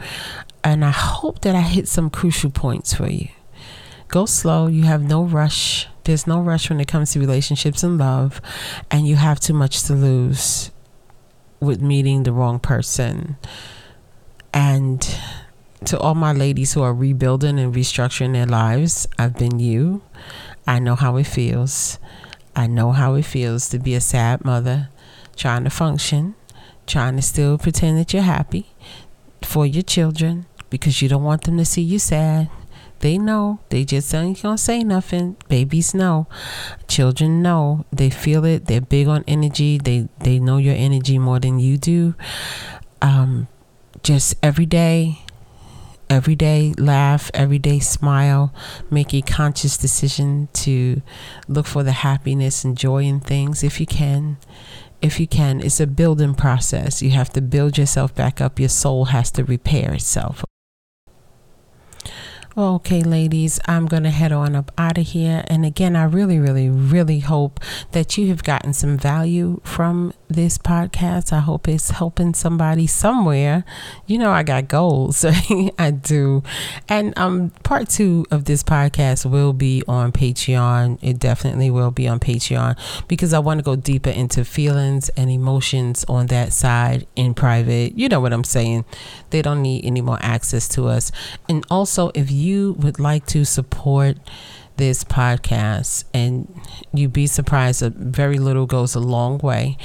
and 0.64 0.86
I 0.86 0.92
hope 0.92 1.42
that 1.42 1.56
I 1.56 1.62
hit 1.62 1.88
some 1.88 2.10
crucial 2.10 2.50
points 2.50 2.94
for 2.94 3.10
you. 3.10 3.30
Go 4.08 4.26
slow. 4.26 4.68
You 4.68 4.84
have 4.84 5.04
no 5.04 5.24
rush. 5.24 5.88
There's 6.04 6.28
no 6.28 6.40
rush 6.40 6.70
when 6.70 6.80
it 6.80 6.88
comes 6.88 7.14
to 7.14 7.20
relationships 7.20 7.84
and 7.84 7.98
love, 7.98 8.42
and 8.92 9.08
you 9.08 9.16
have 9.16 9.40
too 9.40 9.54
much 9.54 9.84
to 9.84 9.94
lose 9.94 10.72
with 11.60 11.82
meeting 11.82 12.24
the 12.24 12.34
wrong 12.34 12.60
person. 12.60 13.38
And 14.54 15.02
to 15.86 15.98
all 15.98 16.16
my 16.16 16.32
ladies 16.34 16.74
who 16.74 16.82
are 16.82 16.94
rebuilding 16.94 17.58
and 17.58 17.74
restructuring 17.74 18.34
their 18.34 18.46
lives, 18.46 19.08
I've 19.18 19.38
been 19.38 19.60
you. 19.60 20.04
I 20.68 20.80
know 20.80 20.96
how 20.96 21.18
it 21.18 21.28
feels. 21.28 22.00
I 22.56 22.68
know 22.68 22.92
how 22.92 23.16
it 23.16 23.26
feels 23.26 23.70
to 23.70 23.80
be 23.80 23.96
a 23.96 24.02
sad 24.02 24.46
mother, 24.46 24.90
trying 25.36 25.64
to 25.64 25.70
function, 25.70 26.36
trying 26.86 27.16
to 27.16 27.22
still 27.22 27.58
pretend 27.58 27.98
that 27.98 28.14
you're 28.14 28.22
happy 28.22 28.68
for 29.42 29.66
your 29.66 29.84
children, 29.84 30.46
because 30.74 31.04
you 31.04 31.08
don't 31.08 31.24
want 31.24 31.44
them 31.44 31.56
to 31.60 31.66
see 31.66 31.84
you 31.84 32.00
sad. 32.00 32.50
They 32.98 33.20
know. 33.20 33.60
They 33.70 33.86
just 33.86 34.12
ain't 34.12 34.42
gonna 34.42 34.58
say 34.58 34.84
nothing. 34.84 35.38
Babies 35.48 35.94
know. 35.94 36.26
Children 36.88 37.44
know. 37.44 37.86
They 37.92 38.10
feel 38.10 38.44
it. 38.44 38.66
They're 38.66 38.82
big 38.82 39.08
on 39.08 39.24
energy. 39.28 39.78
They 39.78 40.10
they 40.22 40.40
know 40.40 40.58
your 40.58 40.74
energy 40.74 41.20
more 41.20 41.40
than 41.40 41.60
you 41.60 41.78
do. 41.78 42.16
Um, 43.04 43.48
just 44.02 44.34
every 44.42 44.66
day, 44.66 45.20
every 46.10 46.34
day 46.34 46.74
laugh, 46.80 47.30
every 47.36 47.60
day 47.60 47.78
smile, 47.78 48.52
make 48.90 49.14
a 49.14 49.22
conscious 49.22 49.78
decision 49.78 50.50
to 50.54 51.04
look 51.48 51.68
for 51.68 51.84
the 51.84 51.92
happiness 51.92 52.64
and 52.64 52.76
joy 52.76 53.04
in 53.04 53.20
things 53.20 53.64
if 53.64 53.80
you 53.80 53.86
can. 53.86 54.38
If 55.04 55.20
you 55.20 55.28
can, 55.28 55.62
it's 55.62 55.80
a 55.80 55.86
building 55.86 56.34
process. 56.34 57.04
You 57.04 57.12
have 57.12 57.30
to 57.34 57.42
build 57.42 57.78
yourself 57.78 58.16
back 58.16 58.42
up. 58.42 58.60
Your 58.60 58.70
soul 58.70 59.06
has 59.06 59.30
to 59.32 59.44
repair 59.44 59.94
itself. 59.94 60.44
Okay, 62.56 63.02
ladies, 63.02 63.60
I'm 63.66 63.88
going 63.88 64.04
to 64.04 64.12
head 64.12 64.32
on 64.32 64.56
up 64.56 64.72
out 64.78 65.00
of 65.00 65.08
here. 65.08 65.44
And 65.48 65.66
again, 65.66 65.96
I 65.96 66.04
really, 66.04 66.38
really, 66.38 66.70
really 66.70 67.18
hope 67.18 67.60
that 67.94 68.16
you 68.16 68.28
have 68.28 68.44
gotten 68.44 68.74
some 68.74 68.96
value 68.96 69.60
from 69.64 70.14
this 70.30 70.60
podcast. 70.60 71.34
I 71.34 71.40
hope 71.40 71.68
it's 71.68 71.90
helping 71.90 72.36
somebody 72.36 72.86
somewhere. 72.86 73.66
You 74.06 74.20
know, 74.20 74.32
I 74.32 74.44
got 74.44 74.68
goals. 74.68 75.26
I 75.80 75.90
do. 75.90 76.44
And 76.88 77.18
um, 77.18 77.50
part 77.64 77.90
two 77.90 78.28
of 78.30 78.46
this 78.46 78.62
podcast 78.62 79.26
will 79.26 79.54
be 79.54 79.82
on 79.88 80.12
Patreon. 80.12 81.00
It 81.02 81.18
definitely 81.18 81.72
will 81.72 81.90
be 81.90 82.08
on 82.08 82.20
Patreon 82.20 82.78
because 83.08 83.34
I 83.34 83.40
want 83.40 83.62
to 83.62 83.64
go 83.64 83.76
deeper 83.76 84.12
into 84.12 84.46
feelings 84.46 85.10
and 85.18 85.32
emotions 85.32 86.06
on 86.08 86.28
that 86.28 86.54
side 86.54 87.08
in 87.16 87.34
private. 87.34 87.98
You 87.98 88.10
know 88.10 88.20
what 88.20 88.32
I'm 88.32 88.44
saying? 88.44 88.86
They 89.32 89.42
don't 89.42 89.64
need 89.64 89.86
any 89.86 90.02
more 90.02 90.20
access 90.22 90.68
to 90.70 90.88
us. 90.88 91.12
And 91.50 91.66
also, 91.72 92.12
if 92.14 92.30
you 92.30 92.43
you 92.44 92.74
would 92.74 93.00
like 93.00 93.26
to 93.26 93.46
support 93.46 94.18
this 94.78 95.04
podcast 95.04 96.04
and 96.14 96.48
you'd 96.94 97.14
be 97.14 97.28
surprised 97.28 97.82
that 97.82 97.94
very 97.94 98.40
little 98.40 98.66
goes 98.66 98.96
a 98.96 99.00
long 99.00 99.38
way 99.40 99.78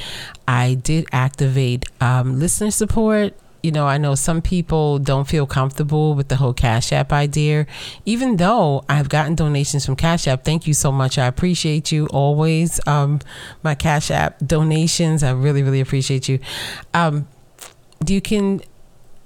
i 0.46 0.74
did 0.74 1.06
activate 1.12 1.84
um, 2.00 2.38
listener 2.38 2.70
support 2.70 3.34
you 3.62 3.72
know, 3.72 3.86
I 3.86 3.98
know 3.98 4.14
some 4.14 4.40
people 4.40 4.98
don't 4.98 5.26
feel 5.26 5.46
comfortable 5.46 6.14
with 6.14 6.28
the 6.28 6.36
whole 6.36 6.54
Cash 6.54 6.92
App 6.92 7.12
idea, 7.12 7.66
even 8.04 8.36
though 8.36 8.84
I've 8.88 9.08
gotten 9.08 9.34
donations 9.34 9.84
from 9.84 9.96
Cash 9.96 10.28
App. 10.28 10.44
Thank 10.44 10.66
you 10.66 10.74
so 10.74 10.92
much. 10.92 11.18
I 11.18 11.26
appreciate 11.26 11.90
you 11.90 12.06
always. 12.06 12.80
Um, 12.86 13.20
my 13.62 13.74
Cash 13.74 14.10
App 14.10 14.38
donations, 14.38 15.22
I 15.22 15.32
really, 15.32 15.62
really 15.62 15.80
appreciate 15.80 16.28
you. 16.28 16.38
Um, 16.94 17.26
you 18.06 18.20
can 18.20 18.60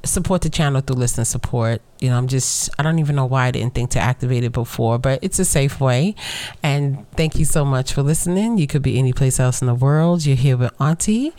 support 0.05 0.43
the 0.43 0.51
channel 0.51 0.81
through 0.81 0.97
listen 0.97 1.25
support. 1.25 1.81
You 2.01 2.11
know, 2.11 2.19
I'm 2.19 2.27
just, 2.27 2.69
I 2.79 2.83
don't 2.83 2.99
even 2.99 3.15
know 3.15 3.27
why 3.27 3.47
I 3.47 3.51
didn't 3.53 3.75
think 3.75 3.91
to 3.91 4.01
activate 4.01 4.43
it 4.43 4.51
before, 4.51 4.99
but 4.99 5.21
it's 5.23 5.39
a 5.39 5.45
safe 5.45 5.81
way. 5.81 6.17
And 6.63 7.09
thank 7.13 7.39
you 7.39 7.45
so 7.45 7.65
much 7.65 7.93
for 7.93 8.03
listening. 8.03 8.59
You 8.59 8.67
could 8.67 8.83
be 8.83 8.99
any 8.99 9.13
place 9.13 9.39
else 9.39 9.61
in 9.61 9.67
the 9.67 9.75
world. 9.75 10.27
You're 10.27 10.37
here 10.37 10.57
with 10.57 10.73
Auntie, 10.81 11.33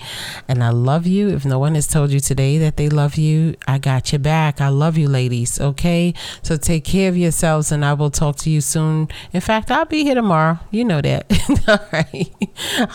and 0.48 0.64
I 0.64 0.70
love 0.70 1.06
you. 1.06 1.30
If 1.30 1.44
no 1.46 1.60
one 1.60 1.76
has 1.76 1.88
told 1.88 2.12
you 2.12 2.20
today 2.20 2.58
that 2.60 2.78
they 2.78 2.88
love 2.88 3.16
you, 3.18 3.56
I 3.68 3.78
got 3.78 4.12
your 4.12 4.20
back. 4.20 4.62
I 4.62 4.70
love 4.70 4.98
you, 4.98 5.10
ladies. 5.10 5.60
Okay. 5.60 6.14
So 6.42 6.56
take 6.56 6.86
care 6.86 7.10
of 7.10 7.18
yourselves, 7.18 7.72
and 7.72 7.84
I 7.84 7.94
will 7.94 8.12
talk 8.12 8.38
to 8.38 8.50
you 8.50 8.62
soon. 8.62 9.10
In 9.34 9.42
fact, 9.42 9.70
I'll 9.70 9.86
be 9.86 10.04
here 10.04 10.16
tomorrow. 10.16 10.60
You 10.72 10.86
know 10.86 11.02
that. 11.02 11.26
All 11.68 11.86
right. 11.92 12.32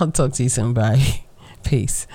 I'll 0.01 0.11
talk 0.11 0.33
to 0.35 0.43
you 0.43 0.49
soon. 0.49 0.73
Bye. 0.73 1.25
Peace. 1.63 2.07